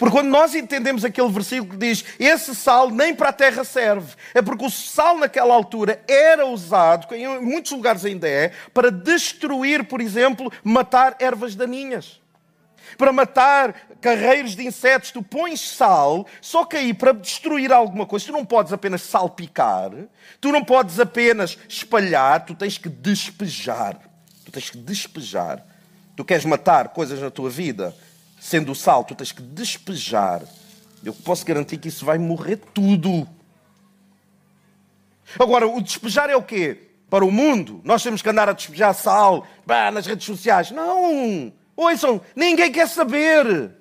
Porque 0.00 0.16
quando 0.16 0.30
nós 0.30 0.54
entendemos 0.54 1.04
aquele 1.04 1.28
versículo 1.28 1.72
que 1.72 1.76
diz 1.76 2.02
esse 2.18 2.54
sal 2.54 2.88
nem 2.88 3.14
para 3.14 3.28
a 3.28 3.32
terra 3.34 3.64
serve, 3.64 4.14
é 4.32 4.40
porque 4.40 4.64
o 4.64 4.70
sal 4.70 5.18
naquela 5.18 5.52
altura 5.52 6.02
era 6.08 6.46
usado, 6.46 7.14
em 7.14 7.28
muitos 7.38 7.70
lugares 7.72 8.02
ainda 8.02 8.26
é, 8.26 8.50
para 8.72 8.90
destruir, 8.90 9.84
por 9.84 10.00
exemplo, 10.00 10.50
matar 10.64 11.16
ervas 11.20 11.54
daninhas. 11.54 12.18
Para 12.96 13.12
matar 13.12 13.74
carreiros 14.00 14.56
de 14.56 14.66
insetos, 14.66 15.10
tu 15.10 15.22
pões 15.22 15.60
sal, 15.60 16.26
só 16.40 16.64
que 16.64 16.78
aí 16.78 16.94
para 16.94 17.12
destruir 17.12 17.70
alguma 17.70 18.06
coisa, 18.06 18.24
tu 18.24 18.32
não 18.32 18.44
podes 18.44 18.72
apenas 18.72 19.02
salpicar, 19.02 19.90
tu 20.40 20.50
não 20.50 20.64
podes 20.64 20.98
apenas 20.98 21.58
espalhar, 21.68 22.46
tu 22.46 22.54
tens 22.54 22.78
que 22.78 22.88
despejar. 22.88 24.00
Tu 24.46 24.50
tens 24.50 24.70
que 24.70 24.78
despejar. 24.78 25.62
Tu 26.16 26.24
queres 26.24 26.46
matar 26.46 26.88
coisas 26.88 27.20
na 27.20 27.30
tua 27.30 27.50
vida, 27.50 27.94
sendo 28.40 28.72
o 28.72 28.74
sal, 28.74 29.04
tu 29.04 29.14
tens 29.14 29.30
que 29.30 29.42
despejar. 29.42 30.42
Eu 31.04 31.12
posso 31.12 31.44
garantir 31.44 31.76
que 31.76 31.88
isso 31.88 32.04
vai 32.04 32.18
morrer 32.18 32.56
tudo. 32.56 33.28
Agora, 35.38 35.68
o 35.68 35.80
despejar 35.80 36.30
é 36.30 36.36
o 36.36 36.42
quê? 36.42 36.88
Para 37.08 37.24
o 37.24 37.30
mundo, 37.30 37.80
nós 37.84 38.02
temos 38.02 38.22
que 38.22 38.28
andar 38.28 38.48
a 38.48 38.52
despejar 38.52 38.94
sal 38.94 39.46
bah, 39.66 39.90
nas 39.90 40.06
redes 40.06 40.24
sociais. 40.24 40.70
Não! 40.70 41.52
Ouçam, 41.76 42.20
ninguém 42.34 42.72
quer 42.72 42.88
saber. 42.88 43.72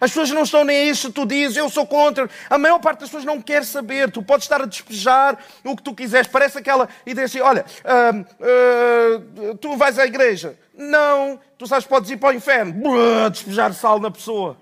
As 0.00 0.10
pessoas 0.10 0.30
não 0.30 0.42
estão 0.42 0.64
nem 0.64 0.88
aí 0.88 0.96
se 0.96 1.10
tu 1.12 1.24
dizes, 1.24 1.56
eu 1.56 1.70
sou 1.70 1.86
contra. 1.86 2.28
A 2.50 2.58
maior 2.58 2.80
parte 2.80 3.00
das 3.00 3.08
pessoas 3.08 3.24
não 3.24 3.40
quer 3.40 3.64
saber. 3.64 4.10
Tu 4.10 4.20
podes 4.20 4.44
estar 4.44 4.60
a 4.60 4.66
despejar 4.66 5.38
o 5.62 5.76
que 5.76 5.82
tu 5.82 5.94
quiseres. 5.94 6.26
Parece 6.26 6.58
aquela 6.58 6.88
ideia 7.06 7.26
assim: 7.26 7.38
olha, 7.38 7.64
uh, 7.84 9.50
uh, 9.50 9.54
tu 9.58 9.76
vais 9.76 9.98
à 10.00 10.04
igreja. 10.04 10.58
Não, 10.74 11.38
tu 11.58 11.66
sabes, 11.66 11.86
podes 11.86 12.10
ir 12.10 12.16
para 12.16 12.30
o 12.30 12.36
inferno. 12.36 12.72
Buah, 12.72 13.28
despejar 13.28 13.72
sal 13.74 13.98
na 13.98 14.10
pessoa. 14.10 14.56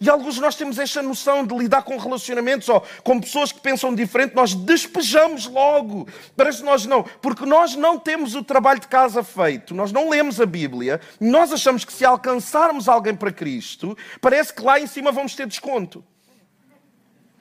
E 0.00 0.10
alguns 0.10 0.34
de 0.34 0.40
nós 0.40 0.54
temos 0.54 0.78
esta 0.78 1.00
noção 1.00 1.46
de 1.46 1.56
lidar 1.56 1.82
com 1.82 1.96
relacionamentos 1.96 2.68
ou 2.68 2.84
com 3.02 3.20
pessoas 3.20 3.52
que 3.52 3.60
pensam 3.60 3.94
diferente, 3.94 4.34
nós 4.34 4.52
despejamos 4.52 5.46
logo. 5.46 6.06
Parece 6.36 6.58
que 6.58 6.64
nós 6.64 6.84
não, 6.84 7.04
porque 7.22 7.46
nós 7.46 7.74
não 7.74 7.98
temos 7.98 8.34
o 8.34 8.44
trabalho 8.44 8.80
de 8.80 8.88
casa 8.88 9.22
feito, 9.22 9.74
nós 9.74 9.92
não 9.92 10.10
lemos 10.10 10.40
a 10.40 10.46
Bíblia, 10.46 11.00
nós 11.20 11.52
achamos 11.52 11.84
que 11.84 11.92
se 11.92 12.04
alcançarmos 12.04 12.88
alguém 12.88 13.14
para 13.14 13.32
Cristo, 13.32 13.96
parece 14.20 14.52
que 14.52 14.62
lá 14.62 14.78
em 14.78 14.86
cima 14.86 15.10
vamos 15.10 15.34
ter 15.34 15.46
desconto. 15.46 16.04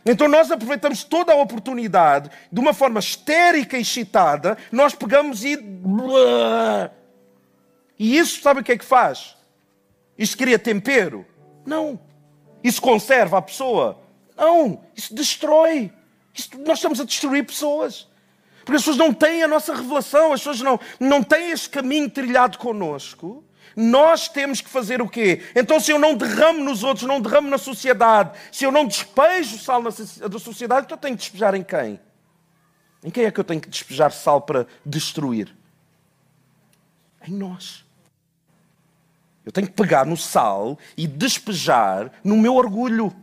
Então 0.05 0.27
nós 0.27 0.51
aproveitamos 0.51 1.03
toda 1.03 1.33
a 1.33 1.35
oportunidade, 1.35 2.29
de 2.51 2.59
uma 2.59 2.73
forma 2.73 2.99
histérica 2.99 3.77
e 3.77 3.81
excitada, 3.81 4.57
nós 4.71 4.93
pegamos 4.93 5.43
e. 5.43 5.57
E 8.03 8.17
isso 8.17 8.41
sabe 8.41 8.59
o 8.59 8.63
que 8.65 8.73
é 8.73 8.77
que 8.77 8.83
faz? 8.83 9.33
Isto 10.17 10.37
cria 10.37 10.59
tempero? 10.59 11.25
Não. 11.65 11.97
Isso 12.61 12.81
conserva 12.81 13.37
a 13.37 13.41
pessoa? 13.41 13.97
Não, 14.35 14.83
isso 14.93 15.15
destrói. 15.15 15.89
Isso, 16.33 16.49
nós 16.65 16.79
estamos 16.79 16.99
a 16.99 17.05
destruir 17.05 17.45
pessoas. 17.45 18.05
Porque 18.65 18.75
as 18.75 18.81
pessoas 18.81 18.97
não 18.97 19.13
têm 19.13 19.43
a 19.43 19.47
nossa 19.47 19.73
revelação, 19.73 20.33
as 20.33 20.41
pessoas 20.41 20.59
não, 20.59 20.77
não 20.99 21.23
têm 21.23 21.51
este 21.51 21.69
caminho 21.69 22.09
trilhado 22.09 22.57
connosco. 22.57 23.41
Nós 23.73 24.27
temos 24.27 24.59
que 24.59 24.69
fazer 24.69 25.01
o 25.01 25.07
quê? 25.07 25.41
Então, 25.55 25.79
se 25.79 25.91
eu 25.91 25.97
não 25.97 26.13
derramo 26.13 26.61
nos 26.61 26.83
outros, 26.83 27.07
não 27.07 27.21
derramo 27.21 27.49
na 27.49 27.57
sociedade, 27.57 28.37
se 28.51 28.65
eu 28.65 28.71
não 28.71 28.85
despejo 28.85 29.57
sal 29.57 29.81
da 29.81 30.39
sociedade, 30.39 30.87
então 30.87 30.97
eu 30.97 31.01
tenho 31.01 31.15
que 31.15 31.21
despejar 31.21 31.55
em 31.55 31.63
quem? 31.63 31.97
Em 33.01 33.09
quem 33.09 33.23
é 33.23 33.31
que 33.31 33.39
eu 33.39 33.45
tenho 33.45 33.61
que 33.61 33.69
despejar 33.69 34.11
sal 34.11 34.41
para 34.41 34.67
destruir? 34.85 35.55
Em 37.25 37.31
nós. 37.31 37.82
Eu 39.45 39.51
tenho 39.51 39.67
que 39.67 39.73
pegar 39.73 40.05
no 40.05 40.15
sal 40.15 40.77
e 40.95 41.05
despejar 41.05 42.11
no 42.23 42.37
meu 42.37 42.55
orgulho, 42.55 43.13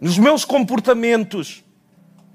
nos 0.00 0.18
meus 0.18 0.44
comportamentos, 0.44 1.64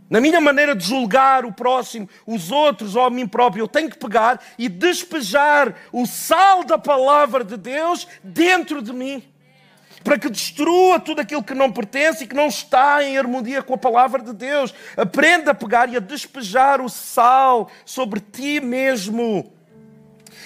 na 0.09 0.19
minha 0.19 0.39
maneira 0.41 0.75
de 0.75 0.85
julgar 0.85 1.45
o 1.45 1.53
próximo, 1.53 2.09
os 2.25 2.51
outros 2.51 2.95
ou 2.95 3.03
a 3.03 3.09
mim 3.09 3.27
próprio. 3.27 3.63
Eu 3.63 3.67
tenho 3.67 3.89
que 3.89 3.97
pegar 3.97 4.41
e 4.57 4.67
despejar 4.67 5.75
o 5.91 6.05
sal 6.05 6.63
da 6.63 6.77
palavra 6.77 7.43
de 7.43 7.57
Deus 7.57 8.07
dentro 8.23 8.81
de 8.81 8.91
mim. 8.91 9.23
Para 10.03 10.17
que 10.17 10.29
destrua 10.29 10.99
tudo 10.99 11.19
aquilo 11.19 11.43
que 11.43 11.53
não 11.53 11.71
pertence 11.71 12.23
e 12.23 12.27
que 12.27 12.35
não 12.35 12.47
está 12.47 13.03
em 13.03 13.17
harmonia 13.17 13.61
com 13.61 13.73
a 13.73 13.77
palavra 13.77 14.21
de 14.21 14.31
Deus. 14.31 14.73
Aprenda 14.95 15.51
a 15.51 15.55
pegar 15.55 15.89
e 15.89 15.97
a 15.97 15.99
despejar 15.99 16.79
o 16.79 16.87
sal 16.87 17.69
sobre 17.85 18.21
ti 18.21 18.61
mesmo 18.61 19.56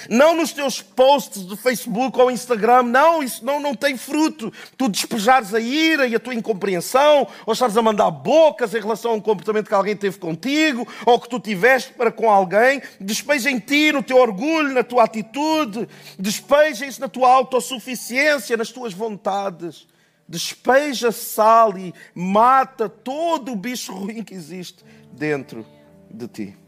não 0.09 0.35
nos 0.35 0.51
teus 0.51 0.81
posts 0.81 1.43
do 1.43 1.55
Facebook 1.57 2.19
ou 2.19 2.31
Instagram. 2.31 2.83
Não, 2.83 3.21
isso 3.21 3.43
não, 3.43 3.59
não 3.59 3.75
tem 3.75 3.97
fruto. 3.97 4.51
Tu 4.77 4.89
despejares 4.89 5.53
a 5.53 5.59
ira 5.59 6.07
e 6.07 6.15
a 6.15 6.19
tua 6.19 6.35
incompreensão, 6.35 7.27
ou 7.45 7.53
estás 7.53 7.75
a 7.77 7.81
mandar 7.81 8.11
bocas 8.11 8.73
em 8.73 8.79
relação 8.79 9.11
a 9.11 9.15
um 9.15 9.21
comportamento 9.21 9.67
que 9.67 9.73
alguém 9.73 9.95
teve 9.95 10.17
contigo, 10.17 10.87
ou 11.05 11.19
que 11.19 11.29
tu 11.29 11.39
tiveste 11.39 11.93
para 11.93 12.11
com 12.11 12.29
alguém. 12.29 12.81
Despeja 12.99 13.49
em 13.49 13.59
ti, 13.59 13.91
no 13.91 14.03
teu 14.03 14.17
orgulho, 14.17 14.73
na 14.73 14.83
tua 14.83 15.03
atitude. 15.03 15.87
Despeja 16.17 16.85
isso 16.85 17.01
na 17.01 17.07
tua 17.07 17.29
autossuficiência, 17.29 18.57
nas 18.57 18.71
tuas 18.71 18.93
vontades. 18.93 19.87
Despeja 20.27 21.11
sal 21.11 21.77
e 21.77 21.93
mata 22.15 22.87
todo 22.87 23.51
o 23.51 23.55
bicho 23.55 23.93
ruim 23.93 24.23
que 24.23 24.33
existe 24.33 24.83
dentro 25.11 25.65
de 26.09 26.27
ti. 26.27 26.60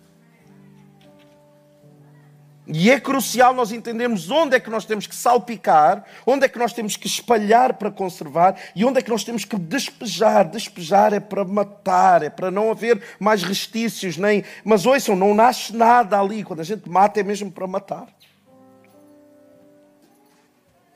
E 2.66 2.90
é 2.90 2.98
crucial 2.98 3.54
nós 3.54 3.74
entendermos 3.74 4.32
onde 4.32 4.56
é 4.56 4.60
que 4.60 4.70
nós 4.70 4.86
temos 4.86 5.06
que 5.06 5.16
salpicar, 5.16 6.06
onde 6.26 6.46
é 6.46 6.50
que 6.50 6.58
nós 6.58 6.72
temos 6.72 6.96
que 6.96 7.08
espalhar 7.08 7.74
para 7.74 7.92
conservar 7.92 8.58
e 8.74 8.86
onde 8.86 9.00
é 9.00 9.02
que 9.02 9.10
nós 9.10 9.26
temos 9.26 9.44
que 9.44 9.58
despejar. 9.58 10.50
Despejar 10.50 11.12
é 11.12 11.20
para 11.20 11.44
matar, 11.44 12.24
é 12.24 12.30
para 12.30 12.50
não 12.50 12.72
haver 12.72 13.02
mais 13.20 13.44
restícios, 13.44 14.16
nem. 14.16 14.46
Mas 14.64 14.86
ouçam, 14.86 15.14
não 15.14 15.34
nasce 15.34 15.76
nada 15.76 16.18
ali. 16.18 16.42
Quando 16.44 16.62
a 16.62 16.64
gente 16.64 16.90
mata 16.90 17.20
é 17.20 17.24
mesmo 17.24 17.52
para 17.52 17.68
matar. 17.68 18.08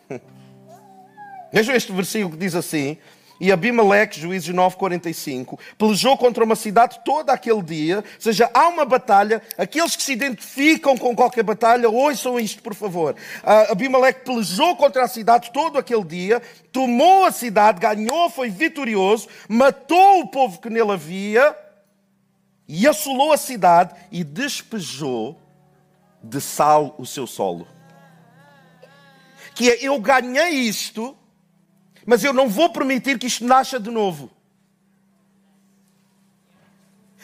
Vejam 1.52 1.76
este 1.76 1.92
versículo 1.92 2.32
que 2.32 2.38
diz 2.38 2.56
assim: 2.56 2.98
e 3.40 3.52
Abimeleque, 3.52 4.20
Juízes 4.20 4.54
9:45, 4.54 5.60
pelejou 5.78 6.18
contra 6.18 6.44
uma 6.44 6.56
cidade 6.56 7.00
todo 7.06 7.30
aquele 7.30 7.62
dia. 7.62 7.98
Ou 7.98 8.22
seja, 8.22 8.50
há 8.54 8.68
uma 8.68 8.86
batalha. 8.86 9.42
Aqueles 9.58 9.96
que 9.96 10.04
se 10.04 10.14
identificam 10.14 10.98
com 10.98 11.16
qualquer 11.16 11.44
batalha, 11.44 11.90
ouçam 11.90 12.40
isto, 12.40 12.62
por 12.62 12.74
favor. 12.74 13.16
Uh, 13.44 13.72
Abimeleque 13.72 14.26
pelejou 14.26 14.76
contra 14.76 15.04
a 15.04 15.08
cidade 15.08 15.52
todo 15.52 15.78
aquele 15.78 16.04
dia, 16.04 16.42
tomou 16.72 17.26
a 17.26 17.32
cidade, 17.32 17.80
ganhou, 17.80 18.30
foi 18.30 18.50
vitorioso, 18.50 19.28
matou 19.48 20.22
o 20.22 20.28
povo 20.28 20.60
que 20.60 20.70
nele 20.70 20.92
havia 20.92 21.56
e 22.68 22.88
assolou 22.88 23.32
a 23.32 23.38
cidade 23.38 23.96
e 24.12 24.24
despejou 24.24 25.40
de 26.22 26.42
sal 26.42 26.96
o 26.98 27.06
seu 27.06 27.26
solo. 27.26 27.68
Que 29.56 29.72
é, 29.72 29.86
eu 29.86 30.00
ganhei 30.00 30.50
isto 30.50 31.17
mas 32.08 32.24
eu 32.24 32.32
não 32.32 32.48
vou 32.48 32.70
permitir 32.70 33.20
que 33.20 33.28
isto 33.28 33.44
nasça 33.46 33.78
de 33.78 33.92
novo. 33.92 34.32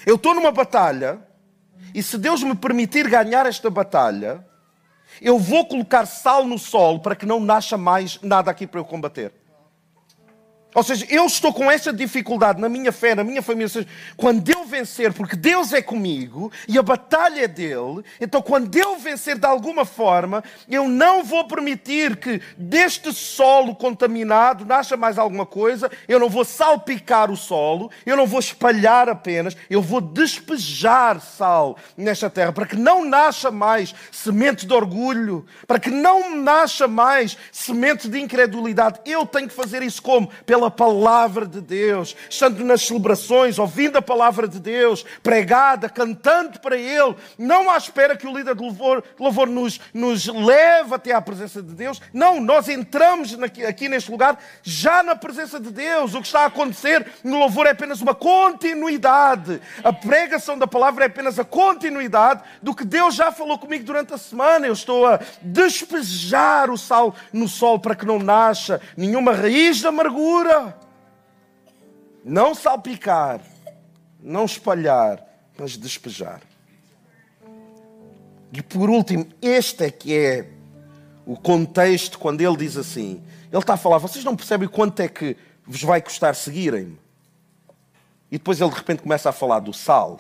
Eu 0.06 0.16
estou 0.16 0.36
numa 0.36 0.52
batalha, 0.52 1.26
e 1.96 2.04
se 2.04 2.18
Deus 2.18 2.44
me 2.44 2.54
permitir 2.54 3.10
ganhar 3.10 3.46
esta 3.46 3.70
batalha, 3.70 4.46
eu 5.22 5.40
vou 5.40 5.66
colocar 5.66 6.06
sal 6.06 6.46
no 6.46 6.60
sol 6.60 7.00
para 7.00 7.16
que 7.16 7.26
não 7.26 7.40
nasça 7.40 7.78
mais 7.78 8.20
nada 8.22 8.52
aqui 8.52 8.68
para 8.68 8.82
eu 8.82 8.84
combater. 8.84 9.32
Ou 10.74 10.84
seja, 10.84 11.06
eu 11.10 11.26
estou 11.26 11.54
com 11.54 11.70
essa 11.70 11.94
dificuldade 11.94 12.60
na 12.60 12.70
minha 12.70 12.92
fé, 12.92 13.16
na 13.16 13.24
minha 13.24 13.42
família. 13.42 13.70
Seja, 13.70 13.88
quando 14.18 14.48
eu 14.50 14.66
vencer, 14.66 15.14
porque 15.14 15.36
Deus 15.36 15.74
é 15.74 15.82
comigo 15.82 16.52
e 16.68 16.78
a 16.78 16.84
batalha 16.84 17.42
é 17.42 17.48
dele, 17.48 18.04
então 18.20 18.42
quando 18.42 18.76
eu 18.76 18.98
vencer 18.98 19.38
de 19.38 19.46
alguma 19.46 19.86
forma, 19.86 20.44
eu 20.70 20.88
não 20.88 21.24
vou 21.24 21.48
permitir 21.48 22.18
que 22.18 22.42
deste 22.58 23.14
solo 23.14 23.76
contaminado 23.76 24.66
nasça 24.66 24.98
mais 24.98 25.18
alguma 25.18 25.46
coisa, 25.46 25.92
eu 26.08 26.20
não 26.20 26.30
vou 26.30 26.44
salpicar 26.44 27.32
o 27.32 27.38
solo, 27.38 27.92
eu 28.06 28.18
não 28.18 28.26
vou 28.26 28.40
espalhar 28.40 29.10
apenas, 29.10 29.56
eu 29.70 29.82
vou 29.82 30.02
despejar 30.02 31.20
sal 31.22 31.78
nesta 31.98 32.30
terra, 32.30 32.52
para 32.52 32.66
que 32.66 32.76
não 32.76 33.06
nasça 33.06 33.52
mais 33.52 33.94
semente 34.12 34.66
de 34.66 34.74
orgulho, 34.74 35.46
para 35.68 35.80
que 35.80 35.90
não 35.90 36.36
nasça 36.36 36.88
mais 36.88 37.38
semente 37.52 38.08
de 38.08 38.20
incredulidade. 38.20 39.00
Eu 39.06 39.26
tenho 39.26 39.48
que 39.48 39.54
fazer 39.54 39.82
isso 39.82 40.02
como? 40.02 40.30
Pela 40.46 40.63
aquela 40.64 40.72
palavra 40.72 41.46
de 41.46 41.60
Deus, 41.60 42.16
estando 42.30 42.64
nas 42.64 42.82
celebrações, 42.84 43.60
ouvindo 43.60 43.98
a 43.98 44.02
palavra 44.02 44.48
de 44.48 44.60
Deus, 44.60 45.06
pregada, 45.22 45.90
cantando 45.90 46.60
para 46.60 46.78
Ele, 46.78 47.16
não 47.38 47.70
à 47.70 47.78
espera 47.78 48.16
que 48.16 48.28
o 48.28 48.36
líder 48.36 48.56
de 48.56 48.62
louvor, 48.62 49.04
louvor 49.20 49.48
nos, 49.48 49.80
nos 49.94 50.28
leve 50.28 50.94
até 50.94 51.14
à 51.14 51.22
presença 51.22 51.62
de 51.62 51.74
Deus. 51.74 52.02
Não, 52.14 52.40
nós 52.40 52.70
entramos 52.70 53.36
aqui 53.42 53.90
neste 53.90 54.12
lugar 54.12 54.38
já 54.62 55.04
na 55.04 55.16
presença 55.16 55.60
de 55.60 55.72
Deus. 55.72 56.14
O 56.14 56.22
que 56.22 56.28
está 56.28 56.42
a 56.42 56.46
acontecer 56.46 57.06
no 57.24 57.40
louvor 57.40 57.66
é 57.68 57.72
apenas 57.72 58.02
uma 58.02 58.14
continuidade. 58.14 59.62
A 59.84 59.92
pregação 59.92 60.58
da 60.58 60.68
palavra 60.68 61.06
é 61.06 61.08
apenas 61.08 61.40
a 61.40 61.44
continuidade 61.44 62.44
do 62.62 62.76
que 62.76 62.86
Deus 62.86 63.16
já 63.16 63.32
falou 63.32 63.58
comigo 63.58 63.84
durante 63.84 64.14
a 64.14 64.18
semana. 64.18 64.68
Eu 64.68 64.74
estou 64.74 65.06
a 65.06 65.20
despejar 65.42 66.70
o 66.70 66.78
sal 66.78 67.16
no 67.32 67.48
sol 67.48 67.80
para 67.80 67.96
que 67.96 68.06
não 68.06 68.20
nasça 68.20 68.82
nenhuma 68.96 69.34
raiz 69.34 69.78
de 69.78 69.88
amargura. 69.88 70.53
Não 72.24 72.56
salpicar, 72.56 73.42
não 74.20 74.46
espalhar, 74.46 75.24
mas 75.58 75.78
despejar. 75.78 76.42
E 78.52 78.62
por 78.62 78.90
último, 78.90 79.28
este 79.42 79.86
é 79.86 79.92
que 79.92 80.16
é 80.16 80.48
o 81.26 81.36
contexto 81.36 82.20
quando 82.20 82.42
ele 82.42 82.56
diz 82.56 82.78
assim: 82.78 83.24
ele 83.52 83.62
está 83.62 83.74
a 83.74 83.78
falar, 83.78 83.98
vocês 83.98 84.24
não 84.24 84.36
percebem 84.36 84.68
quanto 84.68 85.00
é 85.00 85.08
que 85.08 85.36
vos 85.66 85.82
vai 85.84 86.02
custar 86.02 86.36
seguirem-me? 86.36 87.00
E 88.32 88.38
depois 88.38 88.62
ele 88.62 88.70
de 88.70 88.76
repente 88.76 89.02
começa 89.02 89.30
a 89.30 89.34
falar 89.34 89.60
do 89.60 89.74
sal. 89.74 90.20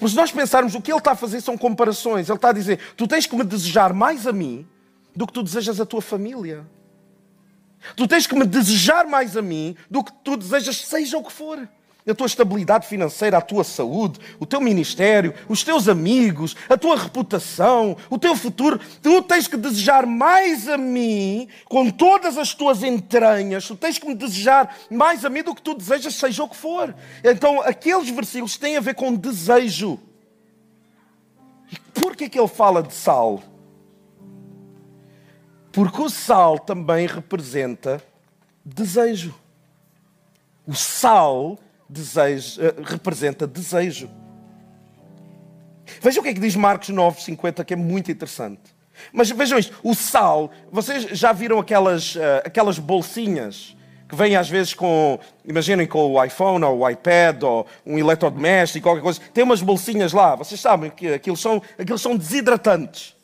Mas 0.00 0.12
se 0.12 0.16
nós 0.16 0.32
pensarmos, 0.32 0.74
o 0.74 0.80
que 0.80 0.90
ele 0.90 0.98
está 0.98 1.12
a 1.12 1.16
fazer 1.16 1.40
são 1.40 1.56
comparações. 1.56 2.28
Ele 2.28 2.36
está 2.36 2.50
a 2.50 2.52
dizer: 2.52 2.78
tu 2.96 3.06
tens 3.06 3.26
que 3.26 3.36
me 3.36 3.44
desejar 3.44 3.92
mais 3.92 4.26
a 4.26 4.32
mim 4.32 4.66
do 5.14 5.26
que 5.26 5.32
tu 5.32 5.42
desejas 5.42 5.80
a 5.80 5.86
tua 5.86 6.00
família. 6.00 6.66
Tu 7.96 8.06
tens 8.06 8.26
que 8.26 8.34
me 8.34 8.46
desejar 8.46 9.06
mais 9.06 9.36
a 9.36 9.42
mim 9.42 9.76
do 9.90 10.02
que 10.02 10.12
tu 10.24 10.36
desejas, 10.36 10.76
seja 10.76 11.18
o 11.18 11.24
que 11.24 11.32
for. 11.32 11.68
A 12.04 12.14
tua 12.14 12.26
estabilidade 12.26 12.88
financeira, 12.88 13.38
a 13.38 13.40
tua 13.40 13.62
saúde, 13.62 14.18
o 14.40 14.44
teu 14.44 14.60
ministério, 14.60 15.32
os 15.48 15.62
teus 15.62 15.88
amigos, 15.88 16.56
a 16.68 16.76
tua 16.76 16.96
reputação, 16.96 17.96
o 18.10 18.18
teu 18.18 18.34
futuro. 18.34 18.80
Tu 19.00 19.22
tens 19.22 19.46
que 19.46 19.56
desejar 19.56 20.04
mais 20.04 20.68
a 20.68 20.76
mim 20.76 21.46
com 21.66 21.88
todas 21.90 22.36
as 22.36 22.54
tuas 22.54 22.82
entranhas. 22.82 23.68
Tu 23.68 23.76
tens 23.76 23.98
que 23.98 24.06
me 24.06 24.16
desejar 24.16 24.76
mais 24.90 25.24
a 25.24 25.30
mim 25.30 25.44
do 25.44 25.54
que 25.54 25.62
tu 25.62 25.74
desejas, 25.74 26.16
seja 26.16 26.42
o 26.42 26.48
que 26.48 26.56
for. 26.56 26.92
Então, 27.22 27.60
aqueles 27.62 28.10
versículos 28.10 28.56
têm 28.56 28.76
a 28.76 28.80
ver 28.80 28.94
com 28.94 29.14
desejo. 29.14 30.00
E 31.70 31.78
por 32.00 32.16
que 32.16 32.24
é 32.24 32.28
que 32.28 32.38
ele 32.38 32.48
fala 32.48 32.82
de 32.82 32.94
sal? 32.94 33.40
Porque 35.72 36.02
o 36.02 36.10
sal 36.10 36.58
também 36.58 37.06
representa 37.06 38.02
desejo. 38.64 39.34
O 40.66 40.74
sal 40.74 41.58
desejo, 41.88 42.60
eh, 42.62 42.74
representa 42.84 43.46
desejo. 43.46 44.08
Vejam 46.00 46.20
o 46.20 46.24
que 46.24 46.30
é 46.30 46.34
que 46.34 46.40
diz 46.40 46.54
Marcos 46.54 46.90
9,50, 46.90 47.64
que 47.64 47.74
é 47.74 47.76
muito 47.76 48.10
interessante. 48.10 48.74
Mas 49.12 49.30
vejam 49.30 49.58
isto: 49.58 49.74
o 49.82 49.94
sal, 49.94 50.50
vocês 50.70 51.04
já 51.18 51.32
viram 51.32 51.58
aquelas, 51.58 52.14
uh, 52.14 52.42
aquelas 52.44 52.78
bolsinhas 52.78 53.76
que 54.08 54.14
vêm 54.14 54.36
às 54.36 54.48
vezes 54.48 54.74
com, 54.74 55.18
imaginem, 55.42 55.86
com 55.86 56.12
o 56.12 56.22
iPhone 56.22 56.62
ou 56.64 56.80
o 56.80 56.90
iPad 56.90 57.42
ou 57.44 57.66
um 57.86 57.98
eletrodoméstico, 57.98 58.86
qualquer 58.86 59.00
coisa, 59.00 59.20
tem 59.32 59.42
umas 59.42 59.62
bolsinhas 59.62 60.12
lá, 60.12 60.36
vocês 60.36 60.60
sabem 60.60 60.90
que 60.90 61.14
aquilo 61.14 61.36
são, 61.36 61.62
aquilo 61.78 61.98
são 61.98 62.14
desidratantes. 62.14 63.16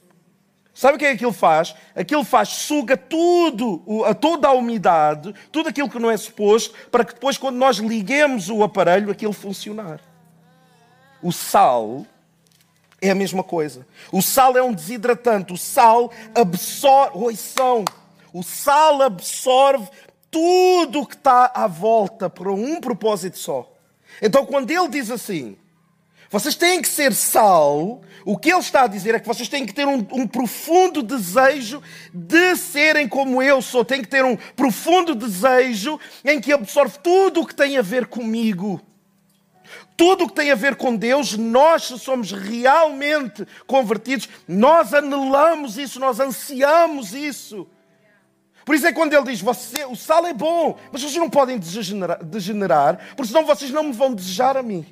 Sabe 0.78 0.94
o 0.94 0.98
que 1.00 1.06
é 1.06 1.08
que 1.08 1.14
aquilo 1.16 1.32
faz? 1.32 1.74
Aquilo 1.92 2.22
faz, 2.22 2.50
suga 2.50 2.96
tudo, 2.96 3.82
a 4.04 4.14
toda 4.14 4.46
a 4.46 4.52
umidade, 4.52 5.34
tudo 5.50 5.68
aquilo 5.68 5.90
que 5.90 5.98
não 5.98 6.08
é 6.08 6.16
suposto, 6.16 6.72
para 6.88 7.04
que 7.04 7.14
depois, 7.14 7.36
quando 7.36 7.56
nós 7.56 7.78
liguemos 7.78 8.48
o 8.48 8.62
aparelho, 8.62 9.10
aquilo 9.10 9.32
funcionar. 9.32 9.98
O 11.20 11.32
sal 11.32 12.06
é 13.02 13.10
a 13.10 13.14
mesma 13.16 13.42
coisa. 13.42 13.84
O 14.12 14.22
sal 14.22 14.56
é 14.56 14.62
um 14.62 14.72
desidratante. 14.72 15.52
O 15.52 15.58
sal 15.58 16.12
absorve. 16.32 17.18
Oição! 17.18 17.84
O 18.32 18.44
sal 18.44 19.02
absorve 19.02 19.88
tudo 20.30 21.00
o 21.00 21.06
que 21.08 21.16
está 21.16 21.50
à 21.52 21.66
volta 21.66 22.30
para 22.30 22.52
um 22.52 22.80
propósito 22.80 23.36
só. 23.36 23.68
Então, 24.22 24.46
quando 24.46 24.70
ele 24.70 24.86
diz 24.86 25.10
assim, 25.10 25.56
vocês 26.30 26.54
têm 26.54 26.82
que 26.82 26.88
ser 26.88 27.14
sal. 27.14 28.02
O 28.24 28.36
que 28.36 28.50
ele 28.50 28.58
está 28.58 28.82
a 28.82 28.86
dizer 28.86 29.14
é 29.14 29.18
que 29.18 29.26
vocês 29.26 29.48
têm 29.48 29.64
que 29.64 29.72
ter 29.72 29.86
um, 29.86 30.06
um, 30.12 30.26
profundo 30.26 31.02
desejo 31.02 31.82
de 32.12 32.54
serem 32.56 33.08
como 33.08 33.42
eu 33.42 33.62
sou. 33.62 33.84
Têm 33.84 34.02
que 34.02 34.08
ter 34.08 34.24
um 34.24 34.36
profundo 34.54 35.14
desejo 35.14 35.98
em 36.22 36.38
que 36.38 36.52
absorve 36.52 36.98
tudo 36.98 37.40
o 37.40 37.46
que 37.46 37.54
tem 37.54 37.78
a 37.78 37.82
ver 37.82 38.06
comigo. 38.06 38.80
Tudo 39.96 40.24
o 40.24 40.28
que 40.28 40.34
tem 40.34 40.50
a 40.50 40.54
ver 40.54 40.76
com 40.76 40.94
Deus, 40.94 41.36
nós 41.36 41.84
somos 41.84 42.30
realmente 42.30 43.46
convertidos, 43.66 44.28
nós 44.46 44.94
anelamos 44.94 45.76
isso, 45.76 45.98
nós 45.98 46.20
ansiamos 46.20 47.14
isso. 47.14 47.66
Por 48.64 48.74
isso 48.74 48.86
é 48.86 48.92
quando 48.92 49.14
ele 49.14 49.24
diz: 49.24 49.40
você, 49.40 49.84
o 49.86 49.96
sal 49.96 50.26
é 50.26 50.34
bom, 50.34 50.78
mas 50.92 51.02
vocês 51.02 51.16
não 51.16 51.30
podem 51.30 51.58
degenerar, 51.58 52.22
degenerar, 52.22 52.98
porque 53.16 53.28
senão 53.28 53.44
vocês 53.44 53.70
não 53.70 53.84
me 53.84 53.92
vão 53.92 54.14
desejar 54.14 54.56
a 54.56 54.62
mim. 54.62 54.86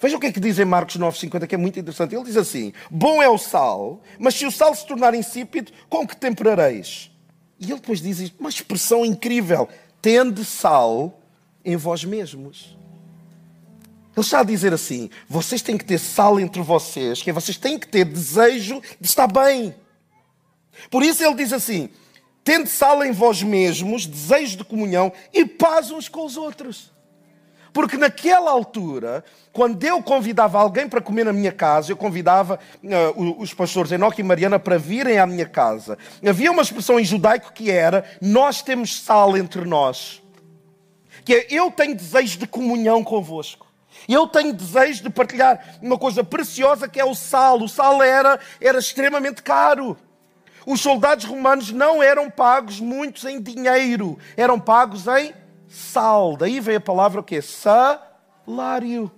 Veja 0.00 0.16
o 0.16 0.20
que 0.20 0.26
é 0.26 0.32
que 0.32 0.40
diz 0.40 0.58
em 0.58 0.64
Marcos 0.64 0.96
9,50, 0.96 1.46
que 1.46 1.54
é 1.54 1.58
muito 1.58 1.78
interessante. 1.78 2.14
Ele 2.14 2.24
diz 2.24 2.36
assim: 2.36 2.72
Bom 2.90 3.22
é 3.22 3.28
o 3.28 3.38
sal, 3.38 4.02
mas 4.18 4.34
se 4.34 4.46
o 4.46 4.50
sal 4.50 4.74
se 4.74 4.86
tornar 4.86 5.14
insípido, 5.14 5.72
com 5.88 6.06
que 6.06 6.16
temperareis? 6.16 7.10
E 7.58 7.64
ele 7.64 7.80
depois 7.80 8.00
diz 8.00 8.32
uma 8.38 8.48
expressão 8.48 9.04
incrível: 9.04 9.68
Tende 10.02 10.44
sal 10.44 11.20
em 11.64 11.76
vós 11.76 12.04
mesmos. 12.04 12.76
Ele 14.16 14.24
está 14.24 14.40
a 14.40 14.44
dizer 14.44 14.72
assim: 14.72 15.10
vocês 15.28 15.60
têm 15.60 15.76
que 15.76 15.84
ter 15.84 15.98
sal 15.98 16.40
entre 16.40 16.62
vocês, 16.62 17.22
que 17.22 17.28
é, 17.30 17.32
vocês 17.32 17.58
têm 17.58 17.78
que 17.78 17.86
ter 17.86 18.04
desejo 18.04 18.80
de 18.98 19.06
estar 19.06 19.26
bem. 19.26 19.74
Por 20.90 21.02
isso 21.02 21.22
ele 21.22 21.34
diz 21.34 21.52
assim: 21.52 21.90
tende 22.42 22.70
sal 22.70 23.04
em 23.04 23.12
vós 23.12 23.42
mesmos, 23.42 24.06
desejo 24.06 24.58
de 24.58 24.64
comunhão 24.64 25.12
e 25.32 25.44
paz 25.44 25.90
uns 25.90 26.08
com 26.08 26.24
os 26.24 26.36
outros. 26.36 26.95
Porque 27.76 27.98
naquela 27.98 28.50
altura, 28.50 29.22
quando 29.52 29.84
eu 29.84 30.02
convidava 30.02 30.58
alguém 30.58 30.88
para 30.88 30.98
comer 30.98 31.26
na 31.26 31.32
minha 31.34 31.52
casa, 31.52 31.92
eu 31.92 31.96
convidava 31.96 32.58
uh, 32.82 33.36
os 33.38 33.52
pastores 33.52 33.92
Enoque 33.92 34.22
e 34.22 34.24
Mariana 34.24 34.58
para 34.58 34.78
virem 34.78 35.18
à 35.18 35.26
minha 35.26 35.44
casa. 35.44 35.98
Havia 36.26 36.50
uma 36.50 36.62
expressão 36.62 36.98
em 36.98 37.04
judaico 37.04 37.52
que 37.52 37.70
era: 37.70 38.02
Nós 38.18 38.62
temos 38.62 39.02
sal 39.02 39.36
entre 39.36 39.66
nós. 39.66 40.22
Que 41.22 41.34
é: 41.34 41.46
Eu 41.50 41.70
tenho 41.70 41.94
desejo 41.94 42.38
de 42.38 42.46
comunhão 42.46 43.04
convosco. 43.04 43.66
Eu 44.08 44.26
tenho 44.26 44.54
desejo 44.54 45.02
de 45.02 45.10
partilhar 45.10 45.76
uma 45.82 45.98
coisa 45.98 46.24
preciosa 46.24 46.88
que 46.88 46.98
é 46.98 47.04
o 47.04 47.14
sal. 47.14 47.60
O 47.60 47.68
sal 47.68 48.02
era, 48.02 48.40
era 48.58 48.78
extremamente 48.78 49.42
caro. 49.42 49.98
Os 50.64 50.80
soldados 50.80 51.26
romanos 51.26 51.70
não 51.70 52.02
eram 52.02 52.30
pagos 52.30 52.80
muitos 52.80 53.26
em 53.26 53.38
dinheiro, 53.38 54.18
eram 54.34 54.58
pagos 54.58 55.06
em 55.06 55.34
sal. 55.68 56.36
Daí 56.36 56.60
vem 56.60 56.76
a 56.76 56.80
palavra 56.80 57.20
o 57.20 57.24
quê? 57.24 57.40
Salário. 57.42 59.10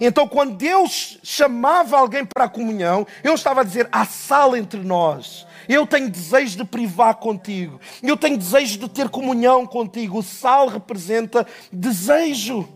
Então, 0.00 0.26
quando 0.26 0.56
Deus 0.56 1.18
chamava 1.22 1.96
alguém 1.96 2.24
para 2.24 2.44
a 2.44 2.48
comunhão, 2.48 3.06
eu 3.22 3.34
estava 3.34 3.60
a 3.60 3.64
dizer: 3.64 3.88
há 3.92 4.04
sal 4.04 4.56
entre 4.56 4.80
nós. 4.80 5.46
Eu 5.68 5.86
tenho 5.86 6.10
desejo 6.10 6.56
de 6.56 6.64
privar 6.64 7.14
contigo. 7.16 7.80
Eu 8.02 8.16
tenho 8.16 8.38
desejo 8.38 8.78
de 8.78 8.88
ter 8.88 9.08
comunhão 9.08 9.66
contigo. 9.66 10.18
O 10.18 10.22
sal 10.22 10.68
representa 10.68 11.46
desejo. 11.72 12.68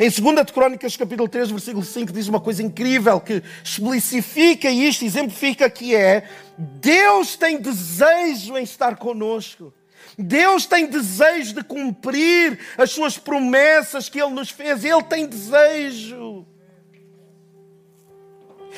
Em 0.00 0.08
2 0.08 0.46
de 0.46 0.52
Crônicas, 0.52 0.96
capítulo 0.96 1.28
3, 1.28 1.50
versículo 1.50 1.84
5, 1.84 2.12
diz 2.12 2.28
uma 2.28 2.40
coisa 2.40 2.62
incrível 2.62 3.20
que 3.20 3.42
especifica 3.62 4.70
isto, 4.70 5.04
exemplifica 5.04 5.68
que 5.68 5.94
é 5.94 6.24
Deus 6.56 7.36
tem 7.36 7.58
desejo 7.58 8.56
em 8.56 8.62
estar 8.62 8.96
conosco. 8.96 9.72
Deus 10.18 10.66
tem 10.66 10.86
desejo 10.86 11.54
de 11.54 11.64
cumprir 11.64 12.58
as 12.76 12.90
suas 12.90 13.18
promessas 13.18 14.08
que 14.08 14.20
Ele 14.20 14.30
nos 14.30 14.50
fez. 14.50 14.84
Ele 14.84 15.02
tem 15.02 15.26
desejo. 15.26 16.46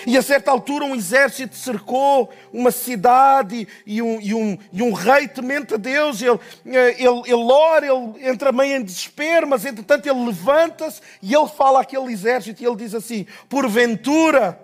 E 0.07 0.16
a 0.18 0.22
certa 0.22 0.50
altura 0.50 0.85
um 0.85 0.94
exército 0.94 1.57
cercou 1.57 2.30
uma 2.52 2.70
cidade 2.70 3.66
e 3.87 4.02
um, 4.02 4.20
e 4.20 4.35
um, 4.35 4.59
e 4.72 4.83
um 4.83 4.92
rei 4.92 5.28
temente 5.28 5.74
a 5.74 5.76
Deus. 5.76 6.20
Ele, 6.20 6.38
ele, 6.64 7.22
ele 7.26 7.52
ora, 7.52 7.87
ele 7.87 8.28
entra 8.28 8.52
meio 8.52 8.76
em 8.76 8.83
desespero, 8.83 9.46
mas 9.46 9.64
entretanto 9.64 10.07
ele 10.07 10.24
levanta-se 10.24 11.00
e 11.22 11.35
ele 11.35 11.48
fala 11.48 11.80
àquele 11.80 12.12
exército 12.12 12.62
e 12.62 12.66
ele 12.66 12.76
diz 12.76 12.94
assim: 12.94 13.26
Porventura, 13.48 14.61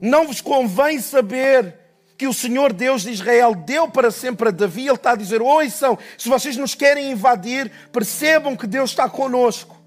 não 0.00 0.26
vos 0.26 0.40
convém 0.40 1.00
saber 1.00 1.74
que 2.16 2.26
o 2.28 2.32
Senhor 2.32 2.72
Deus 2.72 3.02
de 3.02 3.10
Israel 3.10 3.54
deu 3.54 3.88
para 3.88 4.10
sempre 4.10 4.48
a 4.48 4.52
Davi. 4.52 4.82
Ele 4.86 4.94
está 4.94 5.12
a 5.12 5.16
dizer: 5.16 5.42
Ouçam, 5.42 5.98
se 6.16 6.28
vocês 6.28 6.56
nos 6.56 6.74
querem 6.74 7.10
invadir, 7.10 7.70
percebam 7.90 8.56
que 8.56 8.66
Deus 8.66 8.90
está 8.90 9.08
conosco. 9.08 9.81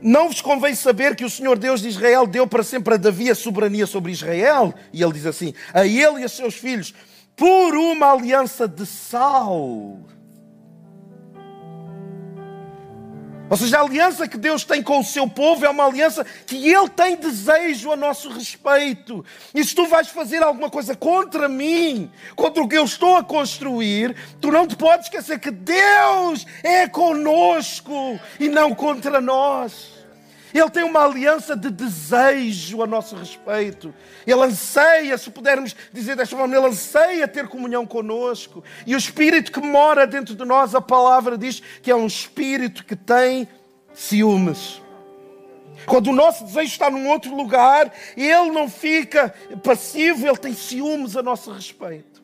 Não 0.00 0.28
vos 0.28 0.40
convém 0.40 0.74
saber 0.74 1.16
que 1.16 1.24
o 1.24 1.30
Senhor 1.30 1.58
Deus 1.58 1.80
de 1.80 1.88
Israel 1.88 2.26
deu 2.26 2.46
para 2.46 2.62
sempre 2.62 2.94
a 2.94 2.96
Davi 2.96 3.30
a 3.30 3.34
soberania 3.34 3.86
sobre 3.86 4.12
Israel? 4.12 4.72
E 4.92 5.02
ele 5.02 5.12
diz 5.12 5.26
assim: 5.26 5.52
a 5.74 5.86
ele 5.86 6.20
e 6.20 6.24
a 6.24 6.28
seus 6.28 6.54
filhos, 6.54 6.94
por 7.36 7.74
uma 7.74 8.12
aliança 8.12 8.68
de 8.68 8.86
sal. 8.86 9.98
Ou 13.50 13.56
seja, 13.56 13.78
a 13.78 13.82
aliança 13.82 14.28
que 14.28 14.36
Deus 14.36 14.64
tem 14.64 14.82
com 14.82 15.00
o 15.00 15.04
seu 15.04 15.28
povo 15.28 15.64
é 15.64 15.68
uma 15.68 15.86
aliança 15.86 16.24
que 16.46 16.68
Ele 16.68 16.88
tem 16.88 17.16
desejo 17.16 17.90
a 17.90 17.96
nosso 17.96 18.28
respeito. 18.30 19.24
E 19.54 19.64
se 19.64 19.74
tu 19.74 19.86
vais 19.86 20.08
fazer 20.08 20.42
alguma 20.42 20.70
coisa 20.70 20.94
contra 20.94 21.48
mim, 21.48 22.10
contra 22.36 22.62
o 22.62 22.68
que 22.68 22.76
eu 22.76 22.84
estou 22.84 23.16
a 23.16 23.24
construir, 23.24 24.14
tu 24.40 24.50
não 24.50 24.66
te 24.66 24.76
podes 24.76 25.06
esquecer 25.06 25.38
que 25.38 25.50
Deus 25.50 26.46
é 26.62 26.86
conosco 26.86 28.20
e 28.38 28.48
não 28.48 28.74
contra 28.74 29.20
nós. 29.20 29.97
Ele 30.52 30.70
tem 30.70 30.82
uma 30.82 31.04
aliança 31.04 31.54
de 31.54 31.70
desejo 31.70 32.82
a 32.82 32.86
nosso 32.86 33.14
respeito. 33.14 33.94
Ele 34.26 34.42
anseia, 34.42 35.16
se 35.18 35.30
pudermos 35.30 35.74
dizer 35.92 36.16
desta 36.16 36.36
forma, 36.36 36.56
ele 36.56 36.66
anseia 36.66 37.28
ter 37.28 37.48
comunhão 37.48 37.86
conosco. 37.86 38.64
E 38.86 38.94
o 38.94 38.98
Espírito 38.98 39.52
que 39.52 39.60
mora 39.60 40.06
dentro 40.06 40.34
de 40.34 40.44
nós, 40.44 40.74
a 40.74 40.80
palavra 40.80 41.36
diz 41.36 41.62
que 41.82 41.90
é 41.90 41.94
um 41.94 42.06
Espírito 42.06 42.84
que 42.84 42.96
tem 42.96 43.48
ciúmes. 43.92 44.80
Quando 45.86 46.08
o 46.08 46.12
nosso 46.12 46.44
desejo 46.44 46.72
está 46.72 46.90
num 46.90 47.08
outro 47.08 47.34
lugar, 47.34 47.92
ele 48.16 48.50
não 48.50 48.68
fica 48.68 49.34
passivo, 49.62 50.26
ele 50.26 50.36
tem 50.36 50.52
ciúmes 50.52 51.16
a 51.16 51.22
nosso 51.22 51.50
respeito. 51.52 52.17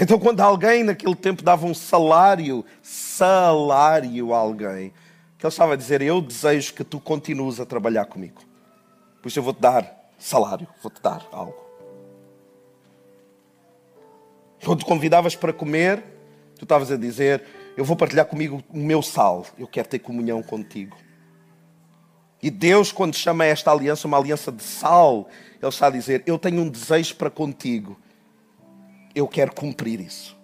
Então, 0.00 0.18
quando 0.18 0.40
alguém 0.40 0.82
naquele 0.82 1.14
tempo 1.14 1.42
dava 1.42 1.66
um 1.66 1.74
salário, 1.74 2.64
salário 2.82 4.32
a 4.32 4.38
alguém, 4.38 4.94
que 5.36 5.44
ele 5.44 5.52
estava 5.52 5.74
a 5.74 5.76
dizer: 5.76 6.00
Eu 6.00 6.22
desejo 6.22 6.72
que 6.72 6.82
tu 6.82 6.98
continues 6.98 7.60
a 7.60 7.66
trabalhar 7.66 8.06
comigo, 8.06 8.40
por 9.20 9.28
isso 9.28 9.38
eu 9.38 9.42
vou-te 9.42 9.60
dar 9.60 10.10
salário, 10.18 10.66
vou-te 10.82 11.02
dar 11.02 11.26
algo. 11.30 11.68
Quando 14.64 14.86
convidavas 14.86 15.36
para 15.36 15.52
comer, 15.52 16.02
tu 16.56 16.62
estavas 16.62 16.90
a 16.90 16.96
dizer: 16.96 17.44
Eu 17.76 17.84
vou 17.84 17.94
partilhar 17.94 18.24
comigo 18.24 18.64
o 18.70 18.78
meu 18.78 19.02
sal, 19.02 19.44
eu 19.58 19.66
quero 19.66 19.86
ter 19.86 19.98
comunhão 19.98 20.42
contigo. 20.42 20.96
E 22.42 22.50
Deus, 22.50 22.90
quando 22.90 23.14
chama 23.14 23.44
esta 23.44 23.70
aliança 23.70 24.08
uma 24.08 24.16
aliança 24.16 24.50
de 24.50 24.62
sal, 24.62 25.28
Ele 25.60 25.68
está 25.68 25.88
a 25.88 25.90
dizer: 25.90 26.22
Eu 26.24 26.38
tenho 26.38 26.62
um 26.62 26.70
desejo 26.70 27.16
para 27.16 27.28
contigo 27.28 27.98
eu 29.14 29.26
quero 29.26 29.52
cumprir 29.52 30.00
isso. 30.00 30.36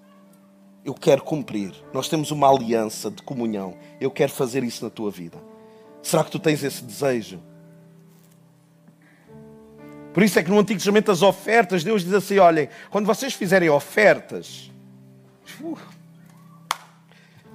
Eu 0.84 0.94
quero 0.94 1.22
cumprir. 1.22 1.72
Nós 1.92 2.08
temos 2.08 2.30
uma 2.30 2.48
aliança 2.48 3.10
de 3.10 3.22
comunhão. 3.22 3.76
Eu 4.00 4.10
quero 4.10 4.32
fazer 4.32 4.62
isso 4.62 4.84
na 4.84 4.90
tua 4.90 5.10
vida. 5.10 5.38
Será 6.02 6.22
que 6.22 6.30
tu 6.30 6.38
tens 6.38 6.62
esse 6.62 6.84
desejo? 6.84 7.40
Por 10.14 10.22
isso 10.22 10.38
é 10.38 10.42
que 10.42 10.50
no 10.50 10.58
Antigo 10.58 10.78
Testamento 10.78 11.10
as 11.10 11.22
ofertas, 11.22 11.82
Deus 11.82 12.04
diz 12.04 12.14
assim: 12.14 12.38
olhem, 12.38 12.68
quando 12.90 13.06
vocês 13.06 13.34
fizerem 13.34 13.68
ofertas, 13.68 14.70
uh, 15.60 15.76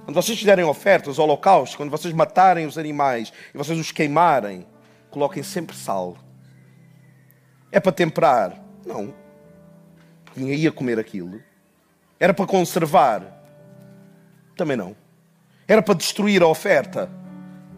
quando 0.04 0.14
vocês 0.14 0.38
fizerem 0.38 0.64
ofertas, 0.64 1.18
holocaustos, 1.18 1.74
quando 1.74 1.90
vocês 1.90 2.12
matarem 2.12 2.66
os 2.66 2.76
animais 2.76 3.32
e 3.54 3.58
vocês 3.58 3.78
os 3.78 3.90
queimarem, 3.90 4.66
coloquem 5.10 5.42
sempre 5.42 5.74
sal. 5.74 6.16
É 7.70 7.80
para 7.80 7.92
temperar? 7.92 8.62
Não 8.84 9.21
ninguém 10.36 10.58
ia 10.58 10.72
comer 10.72 10.98
aquilo. 10.98 11.40
Era 12.18 12.32
para 12.32 12.46
conservar? 12.46 13.42
Também 14.56 14.76
não. 14.76 14.96
Era 15.66 15.82
para 15.82 15.94
destruir 15.94 16.42
a 16.42 16.46
oferta? 16.46 17.10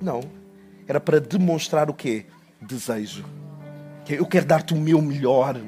Não. 0.00 0.20
Era 0.86 1.00
para 1.00 1.20
demonstrar 1.20 1.88
o 1.88 1.94
quê? 1.94 2.26
Desejo. 2.60 3.24
Eu 4.08 4.26
quero 4.26 4.44
dar-te 4.44 4.74
o 4.74 4.76
meu 4.76 5.00
melhor. 5.00 5.60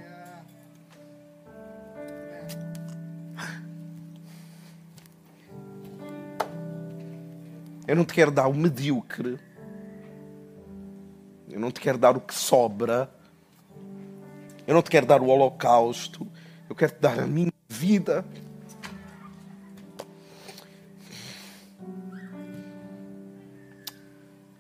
Eu 7.87 7.95
não 7.95 8.05
te 8.05 8.13
quero 8.13 8.31
dar 8.31 8.49
o 8.49 8.55
medíocre. 8.55 9.39
Eu 11.49 11.61
não 11.61 11.71
te 11.71 11.81
quero 11.81 11.97
dar 11.97 12.17
o 12.17 12.21
que 12.21 12.35
sobra. 12.35 13.09
Eu 14.67 14.75
não 14.75 14.83
te 14.83 14.91
quero 14.91 15.07
dar 15.07 15.23
o 15.23 15.29
holocausto. 15.29 16.27
Eu 16.69 16.75
quero 16.75 16.93
te 16.93 17.01
dar 17.01 17.19
a 17.19 17.27
minha 17.27 17.53
vida. 17.69 18.25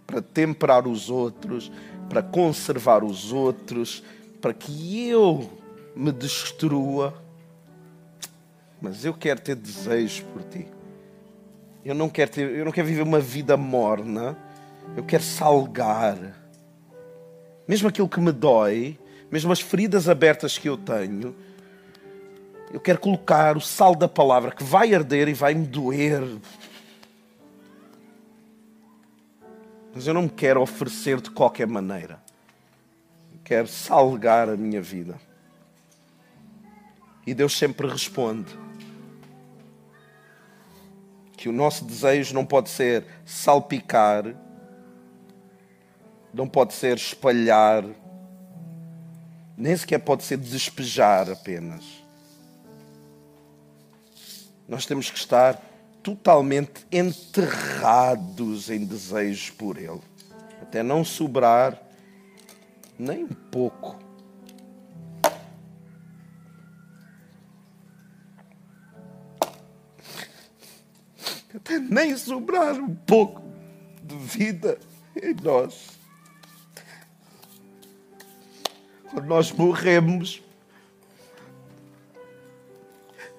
Para 0.06 0.22
temperar 0.22 0.86
os 0.86 1.10
outros, 1.10 1.70
para 2.08 2.22
conservar 2.22 3.02
os 3.02 3.32
outros, 3.32 4.02
para 4.40 4.54
que 4.54 5.08
eu 5.08 5.50
me 5.94 6.12
destrua. 6.12 7.14
Mas 8.80 9.04
eu 9.04 9.14
quero 9.14 9.40
ter 9.40 9.56
desejos 9.56 10.20
por 10.20 10.42
ti. 10.44 10.66
Eu 11.84 11.94
não 11.94 12.08
quero 12.08 12.30
ter, 12.30 12.50
eu 12.50 12.64
não 12.64 12.72
quero 12.72 12.86
viver 12.86 13.02
uma 13.02 13.20
vida 13.20 13.56
morna. 13.56 14.36
Eu 14.96 15.04
quero 15.04 15.22
salgar. 15.22 16.16
Mesmo 17.66 17.88
aquilo 17.88 18.08
que 18.08 18.20
me 18.20 18.30
dói, 18.30 18.98
mesmo 19.30 19.50
as 19.50 19.60
feridas 19.60 20.08
abertas 20.08 20.56
que 20.56 20.68
eu 20.68 20.76
tenho, 20.76 21.34
eu 22.72 22.80
quero 22.80 22.98
colocar 22.98 23.56
o 23.56 23.60
sal 23.60 23.94
da 23.94 24.08
palavra 24.08 24.50
que 24.50 24.64
vai 24.64 24.92
arder 24.92 25.28
e 25.28 25.34
vai 25.34 25.54
me 25.54 25.66
doer. 25.66 26.22
Mas 29.94 30.06
eu 30.06 30.12
não 30.12 30.22
me 30.22 30.28
quero 30.28 30.60
oferecer 30.60 31.20
de 31.20 31.30
qualquer 31.30 31.66
maneira. 31.66 32.20
Eu 33.32 33.40
quero 33.44 33.68
salgar 33.68 34.48
a 34.48 34.56
minha 34.56 34.82
vida. 34.82 35.18
E 37.26 37.32
Deus 37.32 37.56
sempre 37.56 37.86
responde 37.88 38.56
que 41.36 41.48
o 41.48 41.52
nosso 41.52 41.84
desejo 41.84 42.34
não 42.34 42.44
pode 42.44 42.68
ser 42.68 43.04
salpicar, 43.24 44.34
não 46.32 46.48
pode 46.48 46.74
ser 46.74 46.96
espalhar, 46.96 47.84
nem 49.56 49.76
sequer 49.76 49.98
pode 49.98 50.24
ser 50.24 50.36
despejar 50.36 51.30
apenas 51.30 52.05
nós 54.68 54.86
temos 54.86 55.10
que 55.10 55.18
estar 55.18 55.60
totalmente 56.02 56.86
enterrados 56.90 58.70
em 58.70 58.84
desejos 58.84 59.50
por 59.50 59.76
Ele, 59.76 60.00
até 60.62 60.82
não 60.82 61.04
sobrar 61.04 61.80
nem 62.98 63.24
um 63.24 63.28
pouco. 63.28 63.98
Até 71.54 71.78
nem 71.78 72.16
sobrar 72.16 72.74
um 72.74 72.94
pouco 72.94 73.42
de 74.02 74.16
vida 74.16 74.78
em 75.20 75.34
nós. 75.42 75.98
Quando 79.10 79.26
nós 79.26 79.50
morremos, 79.50 80.42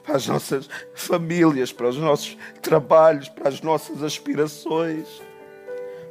para 0.08 0.15
as 0.15 0.26
nossas 0.26 0.70
famílias, 0.96 1.74
para 1.74 1.89
os 1.89 1.98
nossos 1.98 2.38
trabalhos, 2.62 3.28
para 3.28 3.50
as 3.50 3.62
nossas 3.62 4.02
aspirações, 4.02 5.06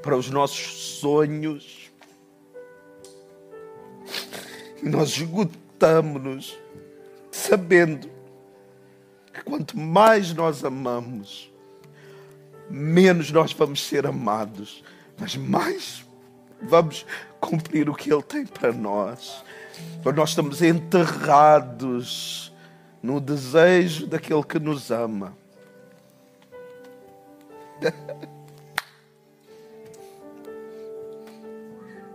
para 0.03 0.15
os 0.15 0.29
nossos 0.29 0.99
sonhos. 1.01 1.91
E 4.83 4.89
nós 4.89 5.09
esgotamos-nos 5.09 6.59
sabendo 7.31 8.11
que 9.33 9.43
quanto 9.43 9.79
mais 9.79 10.35
nós 10.35 10.63
amamos, 10.63 11.51
menos 12.69 13.31
nós 13.31 13.55
vamos 13.55 13.83
ser 13.83 14.07
amados, 14.07 14.85
mas 15.19 15.37
mais 15.37 16.05
vamos 16.61 17.07
cumprir 17.41 17.89
o 17.89 17.95
que 17.95 18.13
Ele 18.13 18.23
tem 18.23 18.45
para 18.45 18.73
nós. 18.73 19.43
Nós 20.15 20.31
estamos 20.31 20.61
enterrados 20.61 22.53
no 23.07 23.21
desejo 23.21 24.05
daquele 24.09 24.43
que 24.43 24.59
nos 24.59 24.91
ama. 24.91 25.33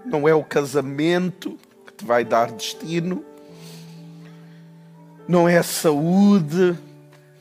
Não 0.03 0.27
é 0.27 0.35
o 0.35 0.43
casamento 0.43 1.57
que 1.87 1.93
te 1.93 2.03
vai 2.03 2.25
dar 2.25 2.51
destino, 2.51 3.23
não 5.25 5.47
é 5.47 5.57
a 5.57 5.63
saúde, 5.63 6.77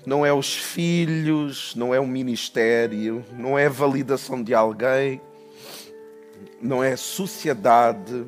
não 0.07 0.25
é 0.25 0.33
os 0.33 0.55
filhos, 0.55 1.75
não 1.75 1.93
é 1.93 1.99
o 1.99 2.07
ministério, 2.07 3.25
não 3.37 3.59
é 3.59 3.67
a 3.67 3.71
validação 3.71 4.41
de 4.41 4.55
alguém, 4.55 5.21
não 6.63 6.85
é 6.85 6.93
a 6.93 6.97
sociedade 6.97 8.25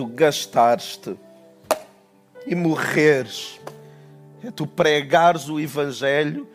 tu 0.00 0.06
gastares-te 0.06 1.14
e 2.46 2.54
morreres, 2.54 3.60
é 4.42 4.50
tu 4.50 4.66
pregares 4.66 5.46
o 5.50 5.60
Evangelho 5.60 6.48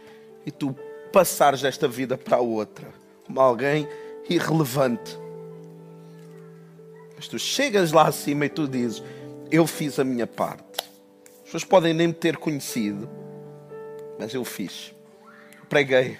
e 0.43 0.49
tu 0.49 0.75
passares 1.13 1.61
desta 1.61 1.87
vida 1.87 2.17
para 2.17 2.37
a 2.37 2.41
outra, 2.41 2.87
como 3.23 3.39
alguém 3.39 3.87
irrelevante. 4.27 5.15
Mas 7.15 7.27
tu 7.27 7.37
chegas 7.37 7.91
lá 7.91 8.07
acima 8.07 8.47
e 8.47 8.49
tu 8.49 8.67
dizes: 8.67 9.03
Eu 9.51 9.67
fiz 9.67 9.99
a 9.99 10.03
minha 10.03 10.25
parte. 10.25 10.81
As 11.35 11.43
pessoas 11.43 11.63
podem 11.63 11.93
nem 11.93 12.07
me 12.07 12.13
ter 12.13 12.37
conhecido, 12.37 13.07
mas 14.17 14.33
eu 14.33 14.43
fiz. 14.43 14.91
Preguei 15.69 16.17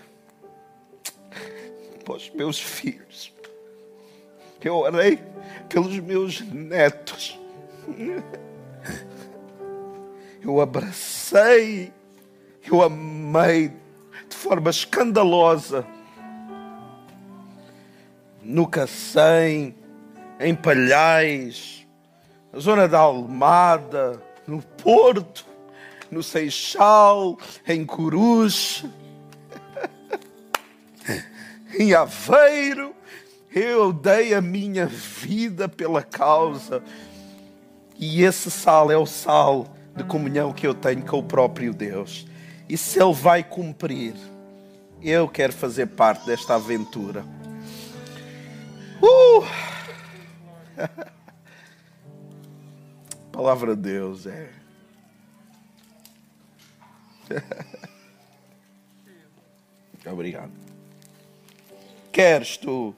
para 2.05 2.17
os 2.17 2.29
meus 2.29 2.59
filhos. 2.59 3.33
Eu 4.63 4.75
orei 4.75 5.19
pelos 5.69 5.99
meus 5.99 6.41
netos. 6.41 7.39
Eu 10.45 10.62
abracei, 10.62 11.91
eu 12.69 12.84
amei 12.84 13.69
de 14.30 14.36
forma 14.36 14.69
escandalosa. 14.69 15.84
No 18.43 18.67
Cacém, 18.67 19.73
em 20.39 20.54
Palhais, 20.54 21.88
na 22.54 22.60
zona 22.60 22.88
da 22.88 22.99
Almada, 22.99 24.21
no 24.45 24.62
Porto, 24.62 25.47
no 26.12 26.21
Seixal, 26.21 27.39
em 27.67 27.84
Coruche, 27.84 28.88
em 31.80 31.95
Aveiro, 31.95 32.93
eu 33.55 33.91
dei 33.93 34.33
a 34.33 34.41
minha 34.41 34.85
vida 34.85 35.69
pela 35.69 36.03
causa. 36.03 36.83
E 37.97 38.21
esse 38.21 38.51
sal 38.51 38.91
é 38.91 38.97
o 38.97 39.05
sal 39.05 39.73
de 39.95 40.03
comunhão 40.03 40.51
que 40.51 40.67
eu 40.67 40.73
tenho 40.73 41.05
com 41.05 41.19
o 41.19 41.23
próprio 41.23 41.73
Deus. 41.73 42.27
E 42.67 42.77
se 42.77 43.01
Ele 43.01 43.13
vai 43.13 43.45
cumprir, 43.45 44.13
eu 45.01 45.29
quero 45.29 45.53
fazer 45.53 45.85
parte 45.87 46.25
desta 46.25 46.55
aventura. 46.55 47.23
Uh! 49.01 49.45
A 50.77 50.89
palavra 53.31 53.73
de 53.73 53.83
Deus 53.83 54.27
é. 54.27 54.49
Obrigado. 60.11 60.51
Queres 62.11 62.57
tu 62.57 62.93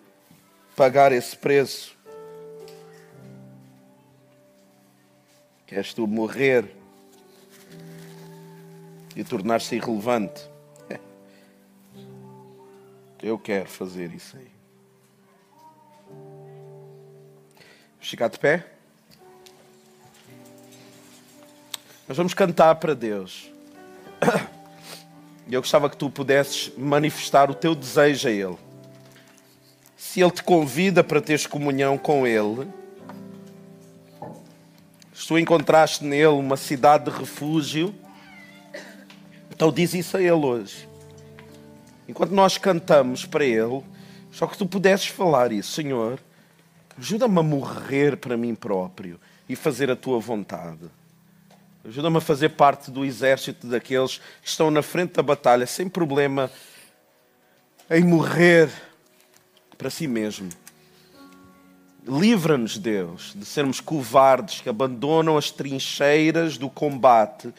pagar 0.78 1.12
esse 1.12 1.36
preço? 1.36 1.98
Queres 5.66 5.92
tu 5.92 6.06
morrer 6.06 6.72
e 9.16 9.24
tornar-se 9.24 9.76
irrelevante? 9.76 10.48
Eu 13.22 13.40
quero 13.40 13.68
fazer 13.68 14.14
isso 14.14 14.38
aí. 14.38 14.52
Ficar 18.00 18.30
de 18.30 18.38
pé? 18.38 18.68
Nós 22.08 22.16
vamos 22.16 22.36
cantar 22.36 22.76
para 22.76 22.94
Deus. 22.94 23.52
E 25.46 25.54
eu 25.54 25.60
gostava 25.60 25.90
que 25.90 25.98
tu 25.98 26.10
pudesses 26.10 26.72
manifestar 26.78 27.52
o 27.52 27.54
teu 27.54 27.76
desejo 27.76 28.30
a 28.30 28.32
Ele 28.32 28.67
se 30.18 30.22
Ele 30.24 30.32
te 30.32 30.42
convida 30.42 31.04
para 31.04 31.22
teres 31.22 31.46
comunhão 31.46 31.96
com 31.96 32.26
Ele, 32.26 32.68
se 35.14 35.28
tu 35.28 35.38
encontraste 35.38 36.04
nele 36.04 36.26
uma 36.26 36.58
cidade 36.58 37.12
de 37.12 37.16
refúgio, 37.16 37.94
então 39.52 39.72
diz 39.72 39.94
isso 39.94 40.18
a 40.18 40.20
Ele 40.20 40.32
hoje. 40.32 40.90
Enquanto 42.08 42.32
nós 42.32 42.58
cantamos 42.58 43.26
para 43.26 43.46
Ele, 43.46 43.84
só 44.32 44.48
que 44.48 44.58
tu 44.58 44.66
pudesses 44.66 45.06
falar 45.06 45.52
isso, 45.52 45.74
Senhor, 45.74 46.20
ajuda-me 46.98 47.38
a 47.38 47.44
morrer 47.44 48.18
para 48.18 48.36
mim 48.36 48.56
próprio 48.56 49.20
e 49.48 49.56
fazer 49.56 49.92
a 49.92 49.96
tua 49.96 50.20
vontade. 50.20 50.90
Ajuda-me 51.88 52.18
a 52.18 52.22
fazer 52.22 52.50
parte 52.50 52.90
do 52.90 53.06
exército 53.06 53.68
daqueles 53.68 54.18
que 54.42 54.50
estão 54.50 54.72
na 54.72 54.82
frente 54.82 55.14
da 55.14 55.22
batalha 55.22 55.68
sem 55.68 55.88
problema 55.88 56.50
em 57.88 58.04
morrer 58.04 58.88
para 59.78 59.90
si 59.90 60.08
mesmo. 60.08 60.50
Livra-nos, 62.08 62.78
Deus, 62.78 63.34
de 63.36 63.46
sermos 63.46 63.80
covardes 63.80 64.62
que 64.62 64.70
abandonam 64.70 65.38
as 65.38 65.52
trincheiras 65.52 66.58
do 66.58 66.70
combate 66.70 67.54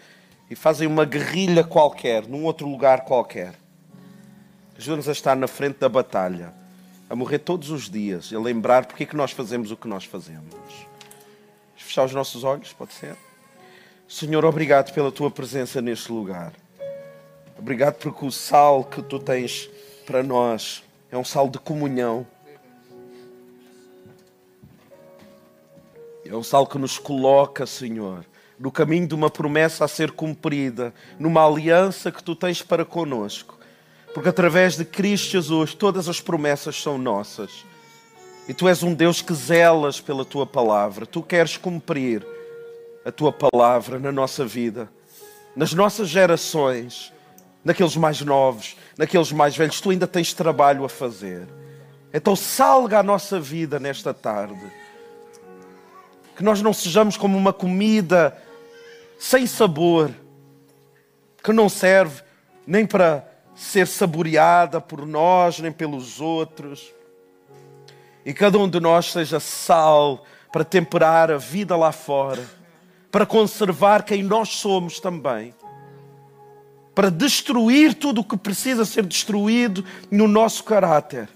e 0.50 0.56
fazem 0.56 0.88
uma 0.88 1.04
guerrilha 1.04 1.62
qualquer, 1.62 2.26
num 2.26 2.44
outro 2.44 2.66
lugar 2.66 3.04
qualquer. 3.04 3.54
Ajuda-nos 4.76 5.08
a 5.08 5.12
estar 5.12 5.36
na 5.36 5.46
frente 5.46 5.78
da 5.78 5.88
batalha, 5.88 6.54
a 7.10 7.14
morrer 7.14 7.40
todos 7.40 7.70
os 7.70 7.90
dias, 7.90 8.32
a 8.32 8.38
lembrar 8.38 8.86
porque 8.86 9.02
é 9.02 9.06
que 9.06 9.16
nós 9.16 9.32
fazemos 9.32 9.70
o 9.70 9.76
que 9.76 9.86
nós 9.86 10.04
fazemos. 10.04 10.54
Fechar 11.76 12.04
os 12.04 12.14
nossos 12.14 12.42
olhos, 12.44 12.72
pode 12.72 12.94
ser? 12.94 13.16
Senhor, 14.08 14.44
obrigado 14.44 14.92
pela 14.94 15.12
tua 15.12 15.30
presença 15.30 15.82
neste 15.82 16.10
lugar. 16.10 16.52
Obrigado 17.58 17.96
porque 17.96 18.24
o 18.24 18.30
sal 18.30 18.84
que 18.84 19.02
tu 19.02 19.18
tens 19.18 19.68
para 20.06 20.22
nós 20.22 20.82
é 21.10 21.16
um 21.16 21.24
sal 21.24 21.48
de 21.48 21.58
comunhão. 21.58 22.26
É 26.24 26.36
um 26.36 26.42
sal 26.42 26.66
que 26.66 26.78
nos 26.78 26.98
coloca, 26.98 27.66
Senhor, 27.66 28.24
no 28.58 28.70
caminho 28.70 29.06
de 29.06 29.14
uma 29.14 29.30
promessa 29.30 29.86
a 29.86 29.88
ser 29.88 30.10
cumprida, 30.10 30.92
numa 31.18 31.46
aliança 31.46 32.12
que 32.12 32.22
tu 32.22 32.36
tens 32.36 32.60
para 32.60 32.84
conosco. 32.84 33.58
Porque 34.12 34.28
através 34.28 34.76
de 34.76 34.84
Cristo 34.84 35.30
Jesus 35.32 35.74
todas 35.74 36.08
as 36.08 36.20
promessas 36.20 36.80
são 36.80 36.98
nossas. 36.98 37.64
E 38.46 38.52
tu 38.52 38.68
és 38.68 38.82
um 38.82 38.92
Deus 38.92 39.22
que 39.22 39.32
zelas 39.32 40.00
pela 40.00 40.24
tua 40.24 40.46
palavra. 40.46 41.06
Tu 41.06 41.22
queres 41.22 41.56
cumprir 41.56 42.26
a 43.04 43.12
tua 43.12 43.32
palavra 43.32 43.98
na 43.98 44.12
nossa 44.12 44.44
vida, 44.44 44.90
nas 45.56 45.72
nossas 45.72 46.08
gerações 46.08 47.12
naqueles 47.64 47.96
mais 47.96 48.20
novos, 48.20 48.76
naqueles 48.96 49.32
mais 49.32 49.56
velhos, 49.56 49.80
tu 49.80 49.90
ainda 49.90 50.06
tens 50.06 50.32
trabalho 50.32 50.84
a 50.84 50.88
fazer. 50.88 51.46
Então 52.12 52.34
salga 52.34 53.00
a 53.00 53.02
nossa 53.02 53.38
vida 53.40 53.78
nesta 53.78 54.14
tarde. 54.14 54.60
Que 56.36 56.42
nós 56.42 56.62
não 56.62 56.72
sejamos 56.72 57.16
como 57.16 57.36
uma 57.36 57.52
comida 57.52 58.36
sem 59.18 59.46
sabor, 59.46 60.10
que 61.42 61.52
não 61.52 61.68
serve 61.68 62.22
nem 62.66 62.86
para 62.86 63.26
ser 63.54 63.86
saboreada 63.86 64.80
por 64.80 65.04
nós, 65.04 65.58
nem 65.58 65.72
pelos 65.72 66.20
outros. 66.20 66.94
E 68.24 68.32
cada 68.32 68.58
um 68.58 68.68
de 68.68 68.78
nós 68.78 69.10
seja 69.10 69.40
sal 69.40 70.24
para 70.52 70.64
temperar 70.64 71.30
a 71.30 71.38
vida 71.38 71.76
lá 71.76 71.90
fora, 71.90 72.44
para 73.10 73.26
conservar 73.26 74.04
quem 74.04 74.22
nós 74.22 74.50
somos 74.50 75.00
também 75.00 75.54
para 76.98 77.12
destruir 77.12 77.94
tudo 77.94 78.22
o 78.22 78.24
que 78.24 78.36
precisa 78.36 78.84
ser 78.84 79.06
destruído 79.06 79.84
no 80.10 80.26
nosso 80.26 80.64
caráter, 80.64 81.28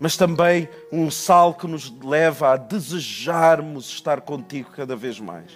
mas 0.00 0.16
também 0.16 0.70
um 0.90 1.10
sal 1.10 1.52
que 1.52 1.66
nos 1.66 1.92
leva 2.02 2.54
a 2.54 2.56
desejarmos 2.56 3.90
estar 3.90 4.22
contigo 4.22 4.70
cada 4.74 4.96
vez 4.96 5.20
mais. 5.20 5.50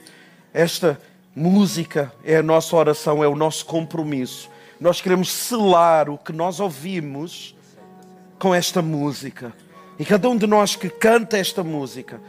Esta 0.52 1.00
música 1.34 2.12
é 2.22 2.36
a 2.36 2.42
nossa 2.42 2.76
oração, 2.76 3.24
é 3.24 3.26
o 3.26 3.34
nosso 3.34 3.64
compromisso. 3.64 4.50
Nós 4.78 5.00
queremos 5.00 5.32
selar 5.32 6.10
o 6.10 6.18
que 6.18 6.30
nós 6.30 6.60
ouvimos 6.60 7.56
com 8.38 8.54
esta 8.54 8.82
música. 8.82 9.54
E 9.98 10.04
cada 10.04 10.28
um 10.28 10.36
de 10.36 10.46
nós 10.46 10.76
que 10.76 10.90
canta 10.90 11.38
esta 11.38 11.64
música, 11.64 12.20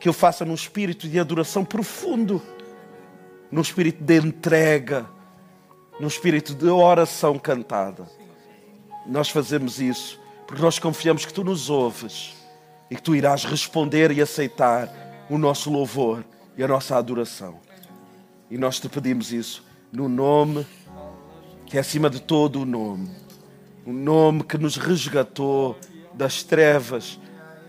que 0.00 0.08
o 0.08 0.12
faça 0.12 0.44
num 0.44 0.54
espírito 0.54 1.06
de 1.08 1.16
adoração 1.20 1.64
profundo, 1.64 2.42
num 3.52 3.62
espírito 3.62 4.02
de 4.02 4.18
entrega, 4.18 5.14
num 5.98 6.08
espírito 6.08 6.54
de 6.54 6.68
oração 6.68 7.38
cantada. 7.38 8.06
Nós 9.06 9.28
fazemos 9.28 9.80
isso 9.80 10.20
porque 10.46 10.62
nós 10.62 10.78
confiamos 10.78 11.24
que 11.24 11.32
tu 11.32 11.42
nos 11.42 11.70
ouves 11.70 12.34
e 12.90 12.96
que 12.96 13.02
tu 13.02 13.14
irás 13.14 13.44
responder 13.44 14.10
e 14.10 14.20
aceitar 14.20 14.88
o 15.30 15.38
nosso 15.38 15.70
louvor 15.70 16.24
e 16.56 16.62
a 16.62 16.68
nossa 16.68 16.96
adoração. 16.96 17.58
E 18.50 18.58
nós 18.58 18.78
te 18.78 18.88
pedimos 18.88 19.32
isso 19.32 19.64
no 19.90 20.08
nome 20.08 20.66
que 21.66 21.76
é 21.76 21.80
acima 21.80 22.10
de 22.10 22.20
todo 22.20 22.60
o 22.60 22.66
nome, 22.66 23.10
o 23.86 23.92
nome 23.92 24.44
que 24.44 24.58
nos 24.58 24.76
resgatou 24.76 25.78
das 26.12 26.42
trevas 26.42 27.18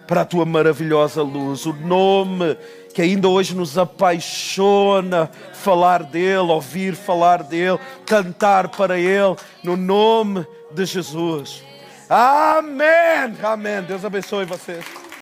para 0.08 0.22
a 0.22 0.26
tua 0.26 0.46
maravilhosa 0.46 1.24
luz, 1.24 1.66
o 1.66 1.74
nome 1.74 2.58
que 2.96 3.02
ainda 3.02 3.28
hoje 3.28 3.54
nos 3.54 3.78
apaixona 3.78 5.30
falar 5.52 6.02
dele, 6.02 6.50
ouvir 6.50 6.96
falar 6.96 7.44
dele, 7.44 7.78
cantar 8.06 8.70
para 8.70 8.98
ele, 8.98 9.36
no 9.62 9.76
nome 9.76 10.48
de 10.72 10.86
Jesus. 10.86 11.62
Amém. 12.10 13.36
Amém. 13.44 13.82
Deus 13.82 14.06
abençoe 14.06 14.46
vocês. 14.46 15.05